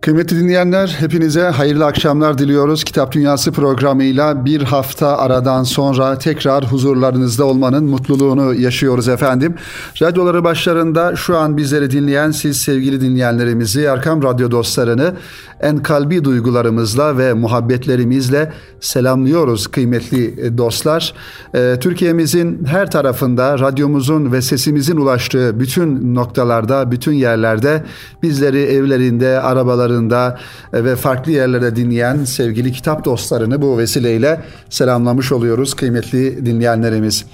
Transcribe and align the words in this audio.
Kıymetli 0.00 0.40
dinleyenler, 0.40 0.96
hepinize 1.00 1.42
hayırlı 1.42 1.86
akşamlar 1.86 2.38
diliyoruz. 2.38 2.84
Kitap 2.84 3.12
Dünyası 3.12 3.52
programıyla 3.52 4.44
bir 4.44 4.62
hafta 4.62 5.18
aradan 5.18 5.62
sonra 5.62 6.18
tekrar 6.18 6.64
huzurlarınızda 6.64 7.44
olmanın 7.44 7.84
mutluluğunu 7.84 8.54
yaşıyoruz 8.54 9.08
efendim. 9.08 9.54
Radyoları 10.02 10.44
başlarında 10.44 11.16
şu 11.16 11.36
an 11.36 11.56
bizleri 11.56 11.90
dinleyen 11.90 12.30
siz 12.30 12.56
sevgili 12.56 13.00
dinleyenlerimizi, 13.00 13.82
Erkam 13.82 14.22
Radyo 14.22 14.50
dostlarını 14.50 15.14
en 15.60 15.78
kalbi 15.78 16.24
duygularımızla 16.24 17.18
ve 17.18 17.32
muhabbetlerimizle 17.32 18.52
selamlıyoruz 18.80 19.66
kıymetli 19.66 20.58
dostlar. 20.58 21.14
Ee, 21.54 21.76
Türkiye'mizin 21.80 22.64
her 22.64 22.90
tarafında 22.90 23.58
radyomuzun 23.58 24.32
ve 24.32 24.42
sesimizin 24.42 24.96
ulaştığı 24.96 25.60
bütün 25.60 26.14
noktalarda, 26.14 26.90
bütün 26.90 27.12
yerlerde 27.12 27.84
bizleri 28.22 28.62
evlerinde, 28.62 29.40
arabalarında, 29.40 29.89
kanallarında 29.90 30.38
e, 30.72 30.84
ve 30.84 30.96
farklı 30.96 31.32
yerlerde 31.32 31.76
dinleyen 31.76 32.24
sevgili 32.24 32.72
kitap 32.72 33.04
dostlarını 33.04 33.62
bu 33.62 33.78
vesileyle 33.78 34.40
selamlamış 34.70 35.32
oluyoruz 35.32 35.74
kıymetli 35.74 36.46
dinleyenlerimiz. 36.46 37.24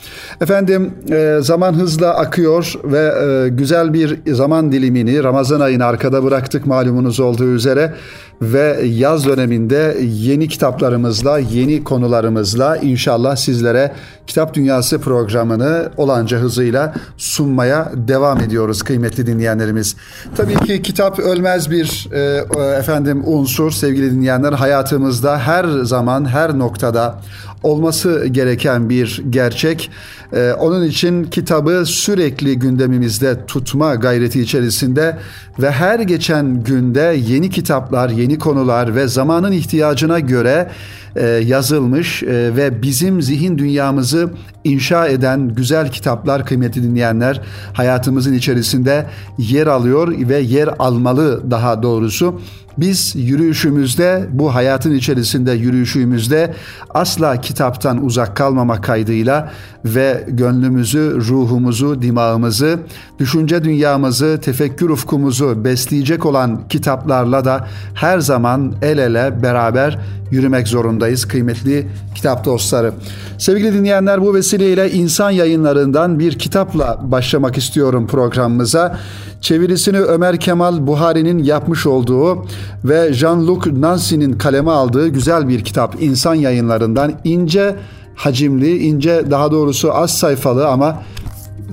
Efendim 0.41 0.95
e, 1.11 1.39
zaman 1.41 1.75
hızla 1.75 2.15
akıyor 2.15 2.73
ve 2.85 3.13
e, 3.45 3.49
güzel 3.49 3.93
bir 3.93 4.35
zaman 4.35 4.73
dilimini 4.73 5.25
Ramazan 5.25 5.61
ayını 5.61 5.85
arkada 5.85 6.25
bıraktık 6.25 6.66
malumunuz 6.66 7.21
olduğu 7.21 7.53
üzere 7.55 7.95
ve 8.43 8.81
yaz 8.85 9.27
döneminde 9.27 9.97
yeni 10.03 10.49
kitaplarımızla, 10.49 11.39
yeni 11.39 11.85
konularımızla 11.85 12.77
inşallah 12.77 13.37
sizlere 13.37 13.93
Kitap 14.27 14.55
Dünyası 14.55 15.01
programını 15.01 15.91
olanca 15.97 16.39
hızıyla 16.39 16.95
sunmaya 17.17 17.93
devam 17.95 18.41
ediyoruz 18.41 18.83
kıymetli 18.83 19.27
dinleyenlerimiz. 19.27 19.97
Tabii 20.37 20.55
ki 20.55 20.83
kitap 20.83 21.19
ölmez 21.19 21.71
bir 21.71 22.09
e, 22.13 22.45
efendim 22.79 23.23
unsur 23.27 23.71
sevgili 23.71 24.11
dinleyenler 24.13 24.53
hayatımızda 24.53 25.38
her 25.38 25.65
zaman 25.65 26.25
her 26.29 26.59
noktada 26.59 27.19
olması 27.62 28.26
gereken 28.26 28.90
bir 28.90 29.23
gerçek. 29.30 29.90
Ee, 30.32 30.52
onun 30.52 30.85
için 30.85 31.24
kitabı 31.24 31.82
sürekli 31.87 32.59
gündemimizde 32.59 33.46
tutma 33.46 33.95
gayreti 33.95 34.40
içerisinde 34.40 35.18
ve 35.59 35.71
her 35.71 36.01
geçen 36.01 36.65
günde 36.65 37.16
yeni 37.29 37.51
kitaplar, 37.51 38.09
yeni 38.09 38.38
konular 38.38 38.95
ve 38.95 39.09
zamanın 39.09 39.52
ihtiyacına 39.52 40.18
göre 40.21 40.71
e, 41.16 41.26
yazılmış 41.26 42.23
e, 42.23 42.57
ve 42.57 42.82
bizim 42.82 43.23
zihin 43.23 43.59
dünyamızı 43.59 44.30
inşa 44.65 45.07
eden 45.07 45.48
güzel 45.48 45.91
kitaplar 45.91 46.46
kıymetli 46.46 46.82
dinleyenler 46.82 47.41
hayatımızın 47.73 48.32
içerisinde 48.32 49.07
yer 49.38 49.66
alıyor 49.66 50.29
ve 50.29 50.38
yer 50.38 50.68
almalı 50.79 51.51
daha 51.51 51.82
doğrusu. 51.82 52.41
Biz 52.79 53.16
yürüyüşümüzde 53.16 54.27
bu 54.32 54.55
hayatın 54.55 54.95
içerisinde 54.95 55.52
yürüyüşümüzde 55.52 56.55
asla 56.91 57.41
kitaptan 57.41 58.05
uzak 58.05 58.37
kalmamak 58.37 58.85
kaydıyla 58.85 59.52
ve 59.85 60.24
gönlümüzü, 60.29 61.16
ruhumuzu, 61.29 62.02
dimağımızı, 62.02 62.79
düşünce 63.19 63.65
dünyamızı, 63.65 64.41
tefekkür 64.43 64.91
ufkumuzu 64.91 65.65
besleyecek 65.65 66.27
olan 66.27 66.69
kitaplarla 66.69 67.44
da 67.44 67.69
her 67.94 68.19
zaman 68.19 68.75
el 68.82 68.99
ele 68.99 69.43
beraber 69.43 69.99
yürümek 70.31 70.69
zorundayız 70.69 71.25
kıymetli 71.25 71.87
kitap 72.15 72.44
dostları. 72.44 72.93
Sevgili 73.38 73.75
dinleyenler 73.75 74.22
bu 74.22 74.34
vesileyle 74.34 74.91
insan 74.91 75.31
yayınlarından 75.31 76.19
bir 76.19 76.38
kitapla 76.38 76.99
başlamak 77.03 77.59
istiyorum 77.59 78.06
programımıza. 78.06 78.99
Çevirisini 79.41 80.00
Ömer 80.00 80.41
Kemal 80.41 80.87
Buhari'nin 80.87 81.38
yapmış 81.38 81.87
olduğu 81.87 82.47
ve 82.84 83.12
Jean-Luc 83.12 83.81
Nancy'nin 83.81 84.32
kaleme 84.38 84.71
aldığı 84.71 85.09
güzel 85.09 85.49
bir 85.49 85.65
kitap. 85.65 86.03
İnsan 86.03 86.34
yayınlarından 86.34 87.12
ince 87.25 87.77
hacimli, 88.15 88.78
ince 88.78 89.25
daha 89.31 89.50
doğrusu 89.50 89.94
az 89.94 90.19
sayfalı 90.19 90.69
ama 90.69 91.03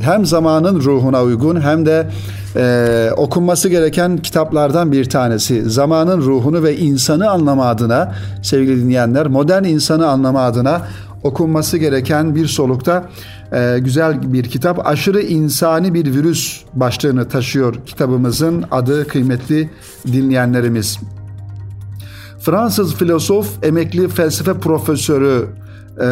hem 0.01 0.25
zamanın 0.25 0.79
ruhuna 0.79 1.23
uygun 1.23 1.61
hem 1.61 1.85
de 1.85 2.07
e, 2.55 3.09
okunması 3.17 3.69
gereken 3.69 4.17
kitaplardan 4.17 4.91
bir 4.91 5.09
tanesi. 5.09 5.69
Zamanın 5.69 6.21
ruhunu 6.21 6.63
ve 6.63 6.77
insanı 6.77 7.29
anlama 7.29 7.65
adına 7.65 8.15
sevgili 8.43 8.81
dinleyenler, 8.81 9.27
modern 9.27 9.63
insanı 9.63 10.07
anlama 10.07 10.41
adına 10.41 10.81
okunması 11.23 11.77
gereken 11.77 12.35
bir 12.35 12.47
solukta 12.47 13.09
e, 13.53 13.79
güzel 13.79 14.33
bir 14.33 14.43
kitap. 14.43 14.87
Aşırı 14.87 15.21
insani 15.21 15.93
bir 15.93 16.13
virüs 16.13 16.61
başlığını 16.73 17.29
taşıyor 17.29 17.75
kitabımızın 17.85 18.63
adı 18.71 19.07
kıymetli 19.07 19.69
dinleyenlerimiz. 20.07 20.99
Fransız 22.39 22.95
filozof, 22.95 23.63
emekli 23.63 24.07
felsefe 24.07 24.53
profesörü 24.53 25.47
e, 25.97 26.03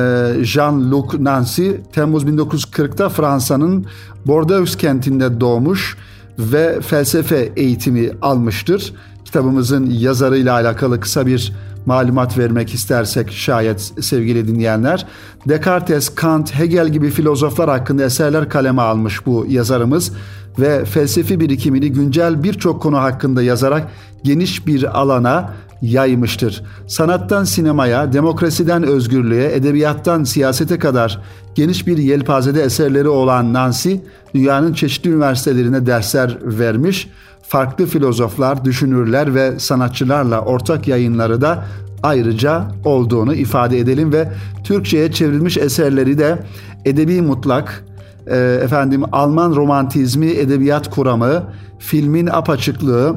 Jean-Luc 0.43 1.23
Nancy 1.23 1.69
Temmuz 1.93 2.23
1940'ta 2.23 3.09
Fransa'nın 3.09 3.85
Bordeaux 4.25 4.77
kentinde 4.77 5.41
doğmuş 5.41 5.97
ve 6.39 6.81
felsefe 6.81 7.51
eğitimi 7.55 8.11
almıştır. 8.21 8.93
Kitabımızın 9.25 9.89
yazarıyla 9.89 10.53
alakalı 10.53 10.99
kısa 10.99 11.25
bir 11.25 11.53
malumat 11.85 12.37
vermek 12.37 12.73
istersek 12.73 13.31
şayet 13.31 13.93
sevgili 14.01 14.47
dinleyenler. 14.47 15.07
Descartes, 15.47 16.15
Kant, 16.15 16.55
Hegel 16.55 16.89
gibi 16.89 17.09
filozoflar 17.09 17.69
hakkında 17.69 18.03
eserler 18.03 18.49
kaleme 18.49 18.81
almış 18.81 19.25
bu 19.25 19.45
yazarımız 19.49 20.11
ve 20.59 20.85
felsefi 20.85 21.39
birikimini 21.39 21.91
güncel 21.91 22.43
birçok 22.43 22.81
konu 22.81 22.97
hakkında 22.97 23.43
yazarak 23.43 23.87
geniş 24.23 24.67
bir 24.67 24.99
alana 24.99 25.53
yaymıştır. 25.81 26.63
Sanattan 26.87 27.43
sinemaya, 27.43 28.13
demokrasiden 28.13 28.83
özgürlüğe, 28.83 29.55
edebiyattan 29.55 30.23
siyasete 30.23 30.79
kadar 30.79 31.21
geniş 31.55 31.87
bir 31.87 31.97
yelpazede 31.97 32.61
eserleri 32.63 33.07
olan 33.07 33.53
Nancy, 33.53 33.95
dünyanın 34.33 34.73
çeşitli 34.73 35.09
üniversitelerine 35.09 35.85
dersler 35.85 36.37
vermiş, 36.43 37.09
farklı 37.51 37.85
filozoflar, 37.85 38.65
düşünürler 38.65 39.35
ve 39.35 39.59
sanatçılarla 39.59 40.41
ortak 40.41 40.87
yayınları 40.87 41.41
da 41.41 41.65
ayrıca 42.03 42.67
olduğunu 42.85 43.35
ifade 43.35 43.79
edelim 43.79 44.13
ve 44.13 44.27
Türkçe'ye 44.63 45.11
çevrilmiş 45.11 45.57
eserleri 45.57 46.17
de 46.17 46.39
Edebi 46.85 47.21
Mutlak, 47.21 47.85
e, 48.27 48.37
efendim 48.63 49.03
Alman 49.11 49.55
romantizmi, 49.55 50.27
edebiyat 50.27 50.89
kuramı, 50.89 51.43
filmin 51.79 52.27
apaçıklığı 52.27 53.15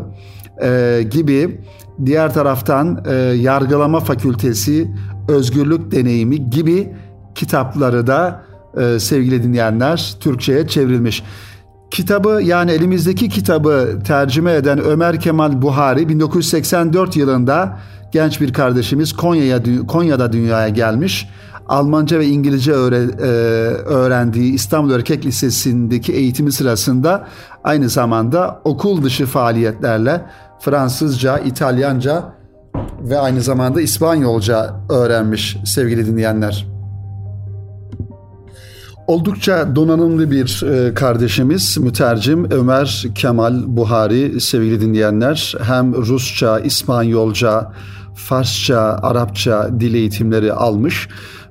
e, 0.63 1.01
gibi 1.11 1.61
diğer 2.07 2.35
taraftan 2.35 3.05
e, 3.09 3.15
yargılama 3.15 4.01
fakültesi, 4.01 4.91
özgürlük 5.29 5.93
deneyimi 5.93 6.51
gibi 6.51 6.93
kitapları 7.35 8.07
da 8.07 8.43
e, 8.81 8.99
sevgili 8.99 9.43
dinleyenler 9.43 10.15
Türkçe'ye 10.21 10.69
çevrilmiş. 10.69 11.23
Kitabı 11.95 12.41
yani 12.43 12.71
elimizdeki 12.71 13.29
kitabı 13.29 13.99
tercüme 14.07 14.53
eden 14.53 14.79
Ömer 14.79 15.21
Kemal 15.21 15.63
Buhari 15.63 16.09
1984 16.09 17.17
yılında 17.17 17.79
genç 18.13 18.41
bir 18.41 18.53
kardeşimiz 18.53 19.13
Konya'ya 19.13 19.63
Konya'da 19.89 20.33
dünyaya 20.33 20.69
gelmiş. 20.69 21.29
Almanca 21.69 22.19
ve 22.19 22.27
İngilizce 22.27 22.73
e, 22.73 22.75
öğrendiği 22.75 24.53
İstanbul 24.53 24.93
Erkek 24.93 25.27
Lisesi'ndeki 25.27 26.13
eğitimi 26.13 26.53
sırasında 26.53 27.27
aynı 27.65 27.89
zamanda 27.89 28.61
okul 28.65 29.03
dışı 29.03 29.27
faaliyetlerle 29.27 30.21
Fransızca, 30.61 31.39
İtalyanca 31.39 32.25
ve 33.01 33.19
aynı 33.19 33.41
zamanda 33.41 33.81
İspanyolca 33.81 34.77
öğrenmiş 34.91 35.57
sevgili 35.65 36.07
dinleyenler. 36.07 36.74
Oldukça 39.07 39.77
donanımlı 39.77 40.31
bir 40.31 40.63
e, 40.63 40.95
kardeşimiz, 40.95 41.79
mütercim 41.79 42.51
Ömer 42.51 43.05
Kemal 43.15 43.63
Buhari 43.67 44.41
sevgili 44.41 44.81
dinleyenler. 44.81 45.55
Hem 45.63 45.95
Rusça, 45.95 46.61
İspanyolca, 46.61 47.73
Farsça, 48.15 48.81
Arapça 49.03 49.71
dil 49.81 49.95
eğitimleri 49.95 50.53
almış 50.53 51.09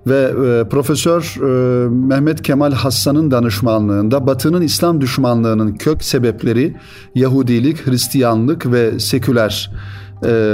ve 0.08 0.22
e, 0.22 0.70
Profesör 0.70 1.36
e, 1.38 1.90
Mehmet 1.90 2.42
Kemal 2.42 2.72
Hassan'ın 2.72 3.32
danışmanlığında 3.32 4.28
Batı'nın 4.28 4.62
İslam 4.62 5.02
düşmanlığının 5.02 5.74
kök 5.74 6.04
sebepleri 6.04 6.76
Yahudilik, 7.16 7.88
Hristiyanlık 7.88 8.72
ve 8.72 9.00
seküler 9.00 9.72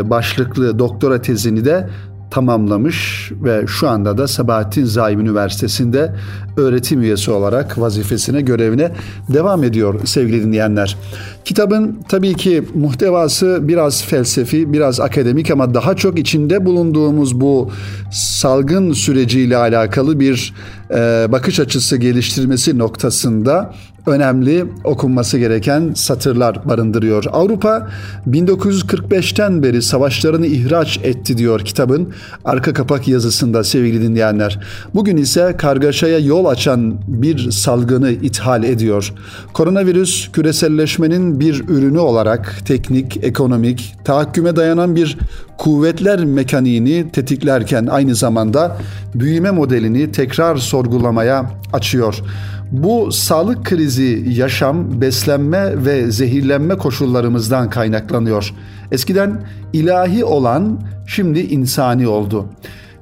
başlıklı 0.03 0.79
doktora 0.79 1.21
tezini 1.21 1.65
de 1.65 1.89
tamamlamış 2.31 3.31
ve 3.43 3.67
şu 3.67 3.89
anda 3.89 4.17
da 4.17 4.27
Sabahattin 4.27 4.85
Zaim 4.85 5.19
Üniversitesi'nde 5.19 6.15
öğretim 6.57 7.01
üyesi 7.01 7.31
olarak 7.31 7.79
vazifesine, 7.79 8.41
görevine 8.41 8.91
devam 9.33 9.63
ediyor 9.63 9.99
sevgili 10.05 10.43
dinleyenler. 10.43 10.97
Kitabın 11.45 11.99
tabii 12.09 12.33
ki 12.33 12.63
muhtevası 12.75 13.59
biraz 13.61 14.03
felsefi, 14.03 14.73
biraz 14.73 14.99
akademik 14.99 15.51
ama 15.51 15.73
daha 15.73 15.95
çok 15.95 16.19
içinde 16.19 16.65
bulunduğumuz 16.65 17.41
bu 17.41 17.71
salgın 18.11 18.93
süreciyle 18.93 19.57
alakalı 19.57 20.19
bir 20.19 20.53
e, 20.91 21.27
bakış 21.31 21.59
açısı 21.59 21.97
geliştirmesi 21.97 22.77
noktasında 22.77 23.73
önemli 24.07 24.65
okunması 24.83 25.37
gereken 25.37 25.93
satırlar 25.95 26.69
barındırıyor. 26.69 27.23
Avrupa 27.31 27.87
1945'ten 28.27 29.63
beri 29.63 29.81
savaşlarını 29.81 30.45
ihraç 30.45 30.99
etti 31.03 31.37
diyor 31.37 31.59
kitabın 31.59 32.09
arka 32.45 32.73
kapak 32.73 33.07
yazısında 33.07 33.63
sevgili 33.63 34.01
dinleyenler. 34.01 34.59
Bugün 34.95 35.17
ise 35.17 35.55
kargaşaya 35.57 36.19
yol 36.19 36.45
açan 36.45 36.95
bir 37.07 37.51
salgını 37.51 38.11
ithal 38.11 38.63
ediyor. 38.63 39.13
Koronavirüs 39.53 40.31
küreselleşmenin 40.31 41.39
bir 41.39 41.69
ürünü 41.69 41.99
olarak 41.99 42.55
teknik, 42.65 43.23
ekonomik, 43.23 43.95
tahakküme 44.05 44.55
dayanan 44.55 44.95
bir 44.95 45.17
kuvvetler 45.57 46.25
mekaniğini 46.25 47.11
tetiklerken 47.11 47.85
aynı 47.85 48.15
zamanda 48.15 48.77
büyüme 49.15 49.51
modelini 49.51 50.11
tekrar 50.11 50.57
sorgulamaya 50.57 51.51
açıyor. 51.73 52.23
Bu 52.71 53.11
sağlık 53.11 53.65
krizi 53.65 54.25
yaşam, 54.29 55.01
beslenme 55.01 55.85
ve 55.85 56.11
zehirlenme 56.11 56.75
koşullarımızdan 56.75 57.69
kaynaklanıyor. 57.69 58.53
Eskiden 58.91 59.41
ilahi 59.73 60.25
olan 60.25 60.79
şimdi 61.07 61.39
insani 61.39 62.07
oldu. 62.07 62.45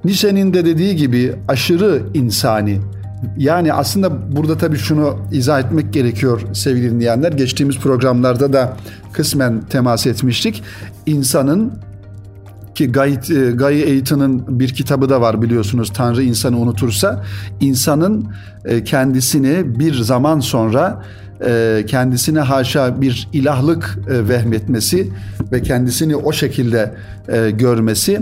Nietzsche'nin 0.06 0.54
de 0.54 0.66
dediği 0.66 0.96
gibi 0.96 1.36
aşırı 1.48 2.02
insani. 2.14 2.80
Yani 3.38 3.74
aslında 3.74 4.36
burada 4.36 4.58
tabii 4.58 4.78
şunu 4.78 5.18
izah 5.31 5.60
etmek 5.60 5.94
gerekiyor 5.94 6.42
sevgili 6.54 6.92
dinleyenler. 6.92 7.31
Geçtiğimiz 7.31 7.78
programlarda 7.78 8.54
da 8.54 8.78
kısmen 9.14 9.62
temas 9.62 10.08
etmiştik. 10.08 10.64
İnsanın 11.06 11.74
ki 12.78 12.92
Guy, 12.92 13.14
e, 13.14 13.52
Guy 13.52 13.84
Aiton'un 13.84 14.60
bir 14.60 14.70
kitabı 14.70 15.10
da 15.10 15.22
var 15.22 15.42
biliyorsunuz 15.42 15.94
Tanrı 15.94 16.24
insanı 16.24 16.58
unutursa. 16.58 17.24
İnsanın 17.60 18.28
e, 18.66 18.84
kendisini 18.84 19.80
bir 19.80 19.94
zaman 19.94 20.40
sonra 20.40 21.04
e, 21.46 21.84
kendisine 21.88 22.40
haşa 22.40 23.02
bir 23.02 23.30
ilahlık 23.34 23.98
vehmetmesi 24.08 25.10
ve 25.52 25.62
kendisini 25.62 26.16
o 26.16 26.32
şekilde 26.32 26.94
görmesi 27.52 28.22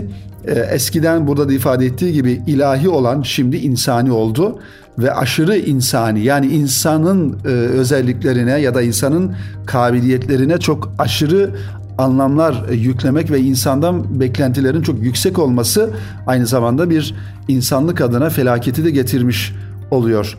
eskiden 0.70 1.26
burada 1.26 1.48
da 1.48 1.52
ifade 1.52 1.86
ettiği 1.86 2.12
gibi 2.12 2.42
ilahi 2.46 2.88
olan 2.88 3.22
şimdi 3.22 3.56
insani 3.56 4.12
oldu 4.12 4.58
ve 4.98 5.14
aşırı 5.14 5.56
insani 5.56 6.20
yani 6.20 6.46
insanın 6.46 7.38
özelliklerine 7.44 8.60
ya 8.60 8.74
da 8.74 8.82
insanın 8.82 9.36
kabiliyetlerine 9.66 10.58
çok 10.58 10.92
aşırı 10.98 11.50
anlamlar 11.98 12.68
yüklemek 12.68 13.30
ve 13.30 13.40
insandan 13.40 14.20
beklentilerin 14.20 14.82
çok 14.82 15.02
yüksek 15.02 15.38
olması 15.38 15.90
aynı 16.26 16.46
zamanda 16.46 16.90
bir 16.90 17.14
insanlık 17.48 18.00
adına 18.00 18.30
felaketi 18.30 18.84
de 18.84 18.90
getirmiş 18.90 19.54
oluyor. 19.90 20.38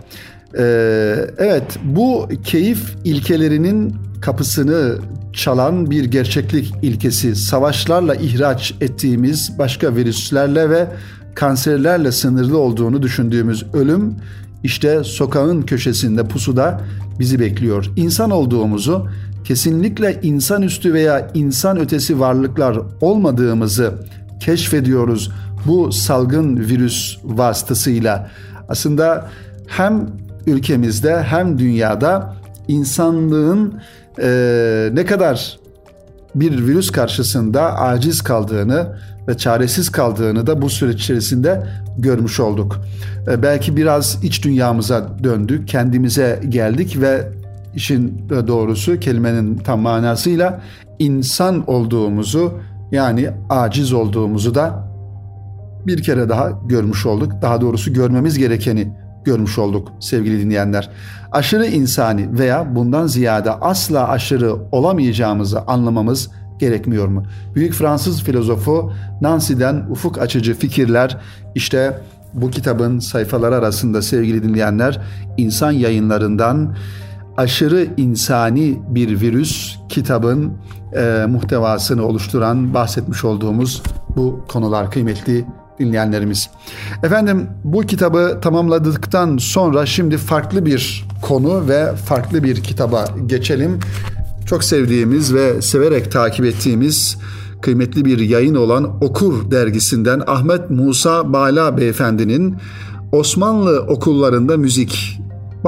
Ee, 0.58 1.16
evet 1.38 1.80
bu 1.84 2.30
keyif 2.44 2.96
ilkelerinin 3.04 3.96
kapısını 4.22 4.96
çalan 5.34 5.92
bir 5.92 6.06
gerçeklik 6.06 6.74
ilkesi 6.82 7.36
savaşlarla 7.36 8.16
ihraç 8.16 8.74
ettiğimiz 8.82 9.60
başka 9.60 9.96
virüslerle 9.96 10.70
ve 10.70 10.88
kanserlerle 11.36 12.12
sınırlı 12.12 12.58
olduğunu 12.58 13.02
düşündüğümüz 13.02 13.66
ölüm 13.74 14.16
işte 14.64 15.04
sokağın 15.04 15.62
köşesinde 15.62 16.28
pusuda 16.28 16.82
bizi 17.20 17.40
bekliyor. 17.40 17.92
İnsan 17.96 18.32
olduğumuzu 18.32 19.08
kesinlikle 19.48 20.20
insanüstü 20.22 20.94
veya 20.94 21.32
insan 21.34 21.80
ötesi 21.80 22.20
varlıklar 22.20 22.80
olmadığımızı 23.02 23.94
keşfediyoruz 24.40 25.32
bu 25.68 25.92
salgın 25.92 26.58
virüs 26.58 27.18
vasıtasıyla. 27.24 28.30
Aslında 28.70 29.30
hem 29.68 30.08
ülkemizde 30.48 31.24
hem 31.24 31.60
dünyada 31.60 32.36
insanlığın 32.68 33.82
e, 34.22 34.90
ne 34.94 35.06
kadar 35.06 35.60
bir 36.36 36.68
virüs 36.68 36.92
karşısında 36.92 37.80
aciz 37.80 38.22
kaldığını 38.22 38.98
ve 39.28 39.38
çaresiz 39.38 39.90
kaldığını 39.90 40.48
da 40.48 40.62
bu 40.62 40.70
süreç 40.70 41.02
içerisinde 41.02 41.68
görmüş 41.98 42.40
olduk. 42.40 42.80
E, 43.28 43.44
belki 43.44 43.78
biraz 43.78 44.24
iç 44.24 44.44
dünyamıza 44.44 45.08
döndük, 45.24 45.68
kendimize 45.68 46.40
geldik 46.50 47.02
ve 47.02 47.37
işin 47.78 48.30
doğrusu 48.30 49.00
kelimenin 49.00 49.58
tam 49.58 49.80
manasıyla 49.80 50.62
insan 51.00 51.70
olduğumuzu 51.70 52.54
yani 52.92 53.30
aciz 53.50 53.94
olduğumuzu 53.94 54.56
da 54.56 54.88
bir 55.88 56.04
kere 56.04 56.30
daha 56.30 56.50
görmüş 56.66 57.06
olduk. 57.06 57.32
Daha 57.42 57.62
doğrusu 57.62 57.94
görmemiz 57.94 58.38
gerekeni 58.38 58.94
görmüş 59.26 59.58
olduk 59.58 59.92
sevgili 60.00 60.42
dinleyenler. 60.42 60.90
Aşırı 61.32 61.66
insani 61.66 62.40
veya 62.40 62.76
bundan 62.76 63.08
ziyade 63.08 63.52
asla 63.52 64.10
aşırı 64.10 64.56
olamayacağımızı 64.72 65.62
anlamamız 65.62 66.30
gerekmiyor 66.60 67.08
mu? 67.08 67.24
Büyük 67.56 67.74
Fransız 67.74 68.24
filozofu 68.24 68.92
Nancy'den 69.22 69.86
ufuk 69.90 70.18
açıcı 70.18 70.54
fikirler 70.54 71.18
işte 71.56 72.02
bu 72.34 72.52
kitabın 72.52 73.00
sayfaları 73.00 73.56
arasında 73.56 74.02
sevgili 74.02 74.44
dinleyenler 74.44 75.02
insan 75.38 75.72
yayınlarından 75.72 76.76
aşırı 77.38 77.88
insani 77.98 78.80
bir 78.90 79.22
virüs 79.22 79.76
kitabın 79.90 80.54
e, 80.96 81.26
muhtevasını 81.30 82.06
oluşturan 82.06 82.74
bahsetmiş 82.74 83.24
olduğumuz 83.24 83.84
bu 84.16 84.46
konular 84.48 84.92
kıymetli 84.92 85.46
dinleyenlerimiz. 85.80 86.50
Efendim 87.04 87.48
bu 87.64 87.82
kitabı 87.82 88.40
tamamladıktan 88.42 89.38
sonra 89.38 89.86
şimdi 89.86 90.18
farklı 90.18 90.66
bir 90.66 91.08
konu 91.22 91.68
ve 91.68 91.96
farklı 91.96 92.44
bir 92.44 92.64
kitaba 92.64 93.06
geçelim. 93.26 93.80
Çok 94.46 94.64
sevdiğimiz 94.64 95.34
ve 95.34 95.62
severek 95.62 96.12
takip 96.12 96.46
ettiğimiz 96.46 97.18
kıymetli 97.62 98.06
bir 98.06 98.20
yayın 98.20 98.56
olan 98.56 99.04
Okur 99.04 99.52
dergisinden 99.52 100.24
Ahmet 100.28 100.70
Musa 100.70 101.34
Bala 101.34 101.78
Beyefendinin 101.78 102.56
Osmanlı 103.12 103.82
okullarında 103.82 104.58
müzik 104.58 105.20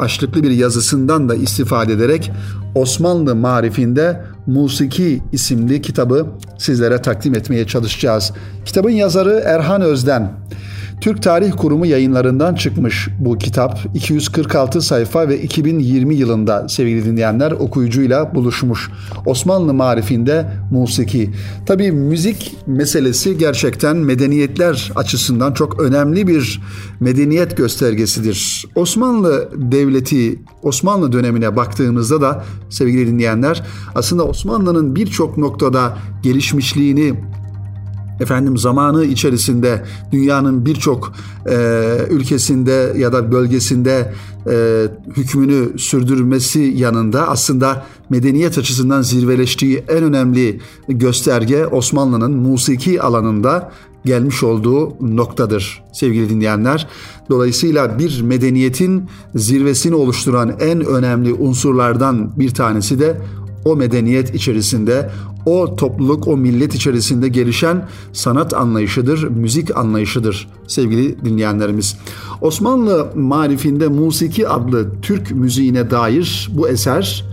başlıklı 0.02 0.44
bir 0.44 0.52
yazısından 0.52 1.30
da 1.30 1.36
istifade 1.36 1.94
ederek 1.94 2.32
Osmanlı 2.76 3.36
marifinde 3.36 4.22
Musiki 4.48 5.22
isimli 5.32 5.82
kitabı 5.82 6.28
sizlere 6.58 7.02
takdim 7.02 7.36
etmeye 7.36 7.68
çalışacağız. 7.68 8.32
Kitabın 8.66 8.90
yazarı 8.90 9.44
Erhan 9.46 9.82
Özden. 9.82 10.32
Türk 11.02 11.24
Tarih 11.24 11.52
Kurumu 11.58 11.86
yayınlarından 11.86 12.56
çıkmış 12.56 13.08
bu 13.20 13.38
kitap. 13.38 13.80
246 13.94 14.82
sayfa 14.82 15.30
ve 15.30 15.42
2020 15.42 16.16
yılında 16.16 16.70
sevgili 16.70 17.06
dinleyenler 17.06 17.52
okuyucuyla 17.52 18.36
buluşmuş. 18.36 18.90
Osmanlı 19.26 19.74
marifinde 19.74 20.52
musiki. 20.72 21.32
Tabi 21.66 21.92
müzik 21.92 22.58
meselesi 22.68 23.38
gerçekten 23.38 23.98
medeniyetler 23.98 24.92
açısından 24.96 25.54
çok 25.54 25.80
önemli 25.80 26.28
bir 26.28 26.62
medeniyet 27.00 27.58
göstergesidir. 27.58 28.66
Osmanlı 28.76 29.50
Devleti, 29.56 30.40
Osmanlı 30.64 31.12
dönemine 31.12 31.56
baktığımızda 31.56 32.22
da 32.22 32.44
sevgili 32.70 33.08
dinleyenler 33.08 33.64
aslında 33.96 34.24
Osmanlı'nın 34.24 34.96
birçok 34.96 35.38
noktada 35.38 35.98
gelişmişliğini 36.24 37.14
efendim 38.20 38.58
zamanı 38.58 39.06
içerisinde 39.06 39.84
dünyanın 40.12 40.66
birçok 40.66 41.14
e, 41.50 41.98
ülkesinde 42.10 42.94
ya 42.98 43.14
da 43.14 43.32
bölgesinde 43.32 44.14
e, 44.52 44.88
hükmünü 45.18 45.80
sürdürmesi 45.80 46.60
yanında 46.60 47.28
aslında 47.30 47.86
medeniyet 48.10 48.58
açısından 48.58 49.02
zirveleştiği 49.02 49.84
en 49.88 50.04
önemli 50.04 50.60
gösterge 50.88 51.66
Osmanlı'nın 51.66 52.32
musiki 52.32 53.02
alanında 53.02 53.72
gelmiş 54.06 54.44
olduğu 54.44 54.94
noktadır 55.16 55.84
sevgili 55.94 56.30
dinleyenler. 56.30 56.88
Dolayısıyla 57.30 58.00
bir 58.00 58.22
medeniyetin 58.22 59.10
zirvesini 59.36 59.96
oluşturan 59.96 60.56
en 60.60 60.86
önemli 60.86 61.34
unsurlardan 61.34 62.40
bir 62.40 62.54
tanesi 62.54 63.00
de 63.00 63.22
o 63.66 63.76
medeniyet 63.76 64.36
içerisinde, 64.36 65.10
o 65.46 65.76
topluluk, 65.76 66.28
o 66.28 66.38
millet 66.38 66.76
içerisinde 66.76 67.28
gelişen 67.28 67.88
sanat 68.14 68.54
anlayışıdır, 68.54 69.24
müzik 69.24 69.78
anlayışıdır 69.78 70.48
sevgili 70.68 71.26
dinleyenlerimiz. 71.26 71.98
Osmanlı 72.42 73.08
marifinde 73.16 73.88
Musiki 73.88 74.48
adlı 74.48 75.02
Türk 75.02 75.32
müziğine 75.32 75.92
dair 75.92 76.50
bu 76.54 76.70
eser 76.70 77.26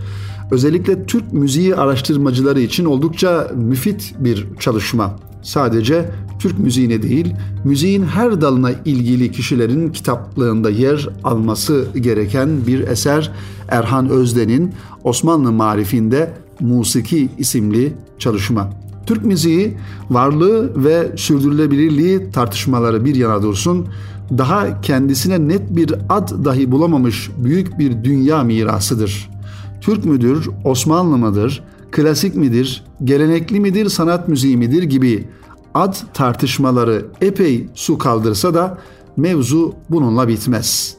özellikle 0.51 1.07
Türk 1.07 1.33
müziği 1.33 1.77
araştırmacıları 1.77 2.61
için 2.61 2.85
oldukça 2.85 3.51
müfit 3.57 4.15
bir 4.19 4.47
çalışma. 4.61 5.17
Sadece 5.43 6.11
Türk 6.39 6.59
müziğine 6.59 7.03
değil, 7.03 7.35
müziğin 7.65 8.05
her 8.05 8.41
dalına 8.41 8.71
ilgili 8.85 9.33
kişilerin 9.33 9.91
kitaplığında 9.91 10.71
yer 10.71 11.09
alması 11.25 11.87
gereken 12.01 12.67
bir 12.67 12.89
eser 12.89 13.33
Erhan 13.69 14.09
Özden'in 14.09 14.73
Osmanlı 15.05 15.53
Marifinde 15.53 16.33
Musiki 16.61 17.29
isimli 17.39 17.93
çalışma. 18.19 18.71
Türk 19.07 19.25
müziği 19.25 19.77
varlığı 20.11 20.85
ve 20.85 21.13
sürdürülebilirliği 21.17 22.31
tartışmaları 22.31 23.05
bir 23.05 23.15
yana 23.15 23.43
dursun. 23.43 23.87
daha 24.39 24.81
kendisine 24.81 25.49
net 25.49 25.77
bir 25.77 25.95
ad 26.09 26.45
dahi 26.45 26.71
bulamamış 26.71 27.31
büyük 27.37 27.79
bir 27.79 28.05
dünya 28.05 28.43
mirasıdır. 28.43 29.31
Türk 29.81 30.05
müdür, 30.05 30.49
Osmanlı 30.65 31.19
mıdır, 31.19 31.63
klasik 31.91 32.35
midir, 32.35 32.85
gelenekli 33.05 33.61
midir, 33.61 33.89
sanat 33.89 34.29
müziği 34.29 34.57
midir 34.57 34.83
gibi 34.83 35.29
ad 35.75 35.95
tartışmaları 36.15 37.07
epey 37.21 37.69
su 37.75 37.99
kaldırsa 37.99 38.55
da 38.55 38.79
mevzu 39.17 39.75
bununla 39.91 40.29
bitmez. 40.29 40.97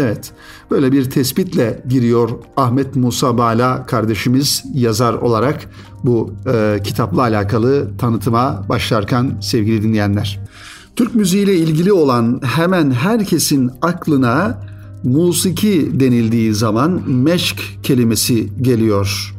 Evet, 0.00 0.32
böyle 0.70 0.92
bir 0.92 1.10
tespitle 1.10 1.82
giriyor 1.88 2.30
Ahmet 2.56 2.96
Musa 2.96 3.38
Bala 3.38 3.86
kardeşimiz 3.86 4.64
yazar 4.74 5.14
olarak 5.14 5.70
bu 6.04 6.34
e, 6.52 6.80
kitapla 6.84 7.22
alakalı 7.22 7.96
tanıtıma 7.98 8.64
başlarken 8.68 9.38
sevgili 9.40 9.82
dinleyenler. 9.82 10.40
Türk 10.96 11.14
müziğiyle 11.14 11.56
ilgili 11.56 11.92
olan 11.92 12.40
hemen 12.44 12.90
herkesin 12.90 13.70
aklına 13.82 14.62
musiki 15.04 16.00
denildiği 16.00 16.54
zaman 16.54 17.10
meşk 17.10 17.78
kelimesi 17.82 18.62
geliyor. 18.62 19.34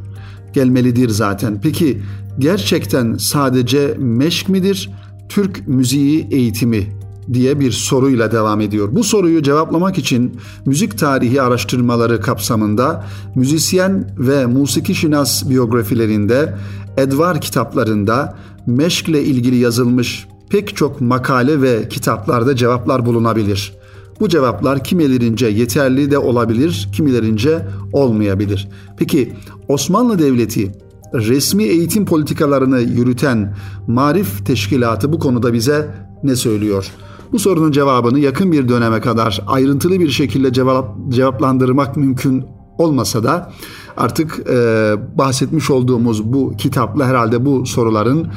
Gelmelidir 0.54 1.10
zaten. 1.10 1.60
Peki 1.62 2.01
gerçekten 2.39 3.18
sadece 3.18 3.96
meşk 3.98 4.50
midir? 4.50 4.89
Türk 5.30 5.68
müziği 5.68 6.28
eğitimi 6.32 6.99
diye 7.34 7.60
bir 7.60 7.72
soruyla 7.72 8.32
devam 8.32 8.62
ediyor. 8.62 8.90
Bu 8.92 9.04
soruyu 9.04 9.44
cevaplamak 9.44 9.98
için 9.98 10.38
müzik 10.66 10.98
tarihi 10.98 11.42
araştırmaları 11.42 12.22
kapsamında 12.22 13.06
müzisyen 13.36 14.16
ve 14.18 14.46
musiki 14.46 14.96
şinas 14.96 15.50
biyografilerinde, 15.50 16.56
Edvar 16.98 17.42
kitaplarında 17.42 18.36
meşkle 18.68 19.24
ilgili 19.24 19.56
yazılmış 19.56 20.28
pek 20.50 20.76
çok 20.76 21.02
makale 21.02 21.62
ve 21.62 21.90
kitaplarda 21.90 22.56
cevaplar 22.56 23.06
bulunabilir. 23.06 23.74
Bu 24.20 24.30
cevaplar 24.30 24.84
kimilerince 24.84 25.48
yeterli 25.48 26.12
de 26.12 26.18
olabilir, 26.18 26.90
kimilerince 26.94 27.66
olmayabilir. 27.94 28.68
Peki 28.98 29.34
Osmanlı 29.68 30.20
Devleti 30.20 30.72
resmi 31.14 31.64
eğitim 31.64 32.06
politikalarını 32.06 32.80
yürüten 32.80 33.56
Marif 33.88 34.46
Teşkilatı 34.46 35.14
bu 35.14 35.20
konuda 35.20 35.54
bize 35.54 35.88
ne 36.24 36.36
söylüyor? 36.36 36.92
Bu 37.32 37.40
sorunun 37.40 37.72
cevabını 37.72 38.20
yakın 38.20 38.52
bir 38.52 38.70
döneme 38.70 39.02
kadar 39.02 39.42
ayrıntılı 39.48 40.00
bir 40.00 40.10
şekilde 40.10 40.54
cevap, 40.54 40.96
cevaplandırmak 41.10 41.98
mümkün 41.98 42.46
olmasa 42.78 43.24
da 43.24 43.52
artık 43.98 44.40
e, 44.50 44.96
bahsetmiş 45.18 45.70
olduğumuz 45.70 46.34
bu 46.34 46.54
kitapla 46.58 47.06
herhalde 47.06 47.46
bu 47.46 47.66
soruların 47.66 48.28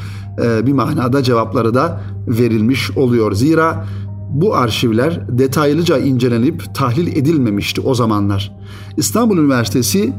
e, 0.44 0.66
bir 0.66 0.72
manada 0.72 1.22
cevapları 1.22 1.74
da 1.74 2.00
verilmiş 2.26 2.90
oluyor. 2.96 3.32
Zira 3.32 3.86
bu 4.30 4.54
arşivler 4.54 5.38
detaylıca 5.38 5.98
incelenip 5.98 6.74
tahlil 6.74 7.16
edilmemişti 7.16 7.80
o 7.80 7.94
zamanlar. 7.94 8.56
İstanbul 8.96 9.38
Üniversitesi 9.38 10.12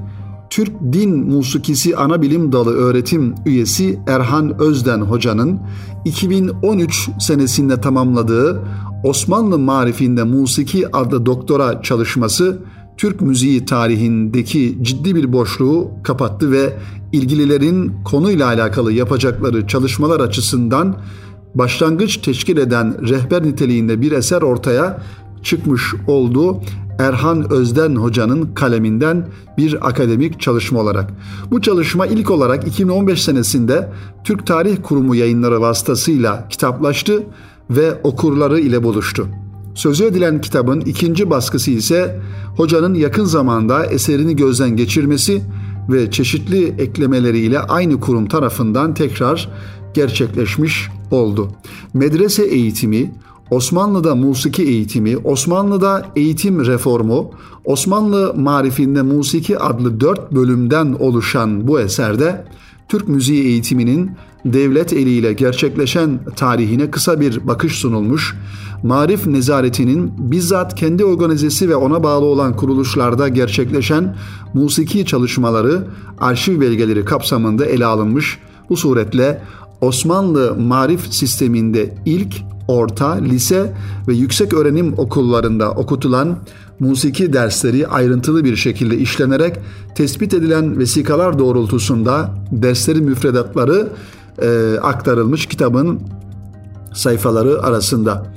Türk 0.54 0.72
Din 0.94 1.30
Musikisi 1.30 1.98
Anabilim 1.98 2.52
Dalı 2.52 2.74
öğretim 2.74 3.36
üyesi 3.46 4.00
Erhan 4.08 4.62
Özden 4.62 5.02
Hoca'nın 5.02 5.60
2013 6.06 7.10
senesinde 7.20 7.82
tamamladığı 7.82 8.62
Osmanlı 9.04 9.60
Marifinde 9.60 10.24
Musiki 10.24 10.96
adlı 10.96 11.26
doktora 11.26 11.82
çalışması 11.82 12.60
Türk 12.98 13.22
müziği 13.22 13.66
tarihindeki 13.66 14.78
ciddi 14.82 15.16
bir 15.16 15.34
boşluğu 15.34 15.92
kapattı 16.04 16.52
ve 16.52 16.74
ilgililerin 17.12 17.92
konuyla 18.06 18.48
alakalı 18.48 18.94
yapacakları 18.94 19.68
çalışmalar 19.68 20.20
açısından 20.20 20.98
başlangıç 21.56 22.18
teşkil 22.18 22.58
eden 22.58 23.10
rehber 23.10 23.44
niteliğinde 23.44 24.02
bir 24.02 24.12
eser 24.12 24.42
ortaya 24.42 25.02
çıkmış 25.44 25.82
oldu. 26.08 26.62
Erhan 27.00 27.52
Özden 27.52 27.96
Hoca'nın 27.96 28.54
kaleminden 28.54 29.28
bir 29.58 29.88
akademik 29.88 30.42
çalışma 30.42 30.80
olarak. 30.80 31.10
Bu 31.52 31.62
çalışma 31.62 32.06
ilk 32.06 32.32
olarak 32.32 32.68
2015 32.68 33.24
senesinde 33.24 33.90
Türk 34.24 34.48
Tarih 34.48 34.78
Kurumu 34.84 35.16
yayınları 35.16 35.62
vasıtasıyla 35.62 36.48
kitaplaştı 36.50 37.24
ve 37.70 38.02
okurları 38.04 38.60
ile 38.60 38.84
buluştu. 38.84 39.28
Sözü 39.76 40.04
edilen 40.04 40.42
kitabın 40.42 40.82
ikinci 40.82 41.30
baskısı 41.30 41.72
ise 41.72 42.20
hocanın 42.58 42.94
yakın 42.94 43.26
zamanda 43.26 43.86
eserini 43.86 44.36
gözden 44.36 44.76
geçirmesi 44.76 45.42
ve 45.90 46.12
çeşitli 46.12 46.68
eklemeleriyle 46.68 47.60
aynı 47.60 48.00
kurum 48.00 48.28
tarafından 48.28 48.94
tekrar 48.94 49.50
gerçekleşmiş 49.94 50.90
oldu. 51.12 51.52
Medrese 51.94 52.44
eğitimi, 52.44 53.12
Osmanlı'da 53.54 54.16
musiki 54.16 54.64
eğitimi, 54.64 55.18
Osmanlı'da 55.18 56.06
eğitim 56.16 56.66
reformu, 56.66 57.32
Osmanlı 57.66 58.34
marifinde 58.38 59.02
musiki 59.02 59.60
adlı 59.60 60.00
dört 60.00 60.32
bölümden 60.32 60.96
oluşan 61.00 61.68
bu 61.68 61.80
eserde 61.80 62.46
Türk 62.90 63.08
müziği 63.08 63.44
eğitiminin 63.44 64.12
devlet 64.46 64.94
eliyle 64.94 65.34
gerçekleşen 65.34 66.20
tarihine 66.36 66.92
kısa 66.92 67.20
bir 67.20 67.48
bakış 67.48 67.76
sunulmuş, 67.76 68.36
Marif 68.84 69.28
Nezaretinin 69.28 70.12
bizzat 70.18 70.76
kendi 70.76 71.06
organizesi 71.06 71.70
ve 71.70 71.76
ona 71.76 72.04
bağlı 72.04 72.26
olan 72.26 72.56
kuruluşlarda 72.56 73.28
gerçekleşen 73.28 74.16
musiki 74.54 75.06
çalışmaları, 75.06 75.88
arşiv 76.20 76.62
belgeleri 76.62 77.06
kapsamında 77.06 77.66
ele 77.66 77.86
alınmış. 77.86 78.40
Bu 78.70 78.78
suretle 78.78 79.42
Osmanlı 79.82 80.56
marif 80.56 81.14
sisteminde 81.14 81.96
ilk, 82.06 82.53
orta, 82.68 83.12
lise 83.12 83.74
ve 84.08 84.14
yüksek 84.14 84.54
öğrenim 84.54 84.94
okullarında 84.98 85.72
okutulan 85.72 86.38
musiki 86.80 87.34
dersleri 87.34 87.88
ayrıntılı 87.88 88.44
bir 88.44 88.56
şekilde 88.56 88.98
işlenerek 88.98 89.60
tespit 89.96 90.34
edilen 90.34 90.80
vesikalar 90.80 91.40
doğrultusunda 91.40 92.36
derslerin 92.52 93.06
müfredatları 93.06 93.90
e, 94.42 94.78
aktarılmış 94.82 95.46
kitabın 95.46 96.00
sayfaları 96.94 97.64
arasında. 97.64 98.34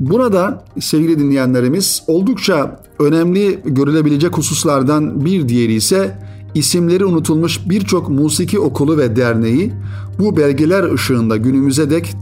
Burada 0.00 0.64
sevgili 0.80 1.18
dinleyenlerimiz 1.18 2.02
oldukça 2.06 2.80
önemli 2.98 3.60
görülebilecek 3.64 4.38
hususlardan 4.38 5.24
bir 5.24 5.48
diğeri 5.48 5.72
ise 5.72 6.18
isimleri 6.54 7.04
unutulmuş 7.04 7.60
birçok 7.68 8.08
musiki 8.08 8.58
okulu 8.58 8.98
ve 8.98 9.16
derneği 9.16 9.72
bu 10.18 10.36
belgeler 10.36 10.92
ışığında 10.92 11.36
günümüze 11.36 11.90
dek 11.90 12.14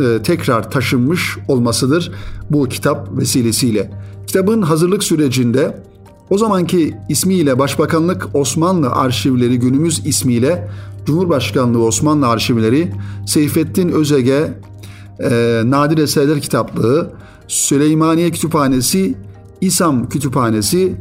e, 0.00 0.22
tekrar 0.22 0.70
taşınmış 0.70 1.38
olmasıdır 1.48 2.12
bu 2.50 2.68
kitap 2.68 3.18
vesilesiyle. 3.18 3.90
Kitabın 4.26 4.62
hazırlık 4.62 5.04
sürecinde 5.04 5.82
o 6.30 6.38
zamanki 6.38 6.96
ismiyle 7.08 7.58
Başbakanlık 7.58 8.28
Osmanlı 8.34 8.90
Arşivleri 8.90 9.58
günümüz 9.58 10.06
ismiyle 10.06 10.68
Cumhurbaşkanlığı 11.06 11.84
Osmanlı 11.84 12.28
Arşivleri 12.28 12.92
Seyfettin 13.26 13.88
Özege 13.88 14.52
e, 15.20 15.62
Nadir 15.64 15.98
Eserler 15.98 16.40
Kitaplığı 16.40 17.10
Süleymaniye 17.48 18.30
Kütüphanesi 18.30 19.14
İSAM 19.60 20.08
Kütüphanesi 20.08 20.96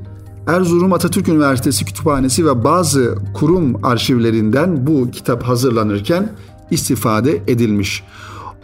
Erzurum 0.48 0.94
Atatürk 0.94 1.28
Üniversitesi 1.28 1.86
Kütüphanesi 1.86 2.46
ve 2.46 2.64
bazı 2.64 3.16
kurum 3.34 3.86
arşivlerinden 3.86 4.88
bu 4.88 5.12
kitap 5.12 5.44
hazırlanırken 5.44 6.30
istifade 6.72 7.42
edilmiş. 7.48 8.04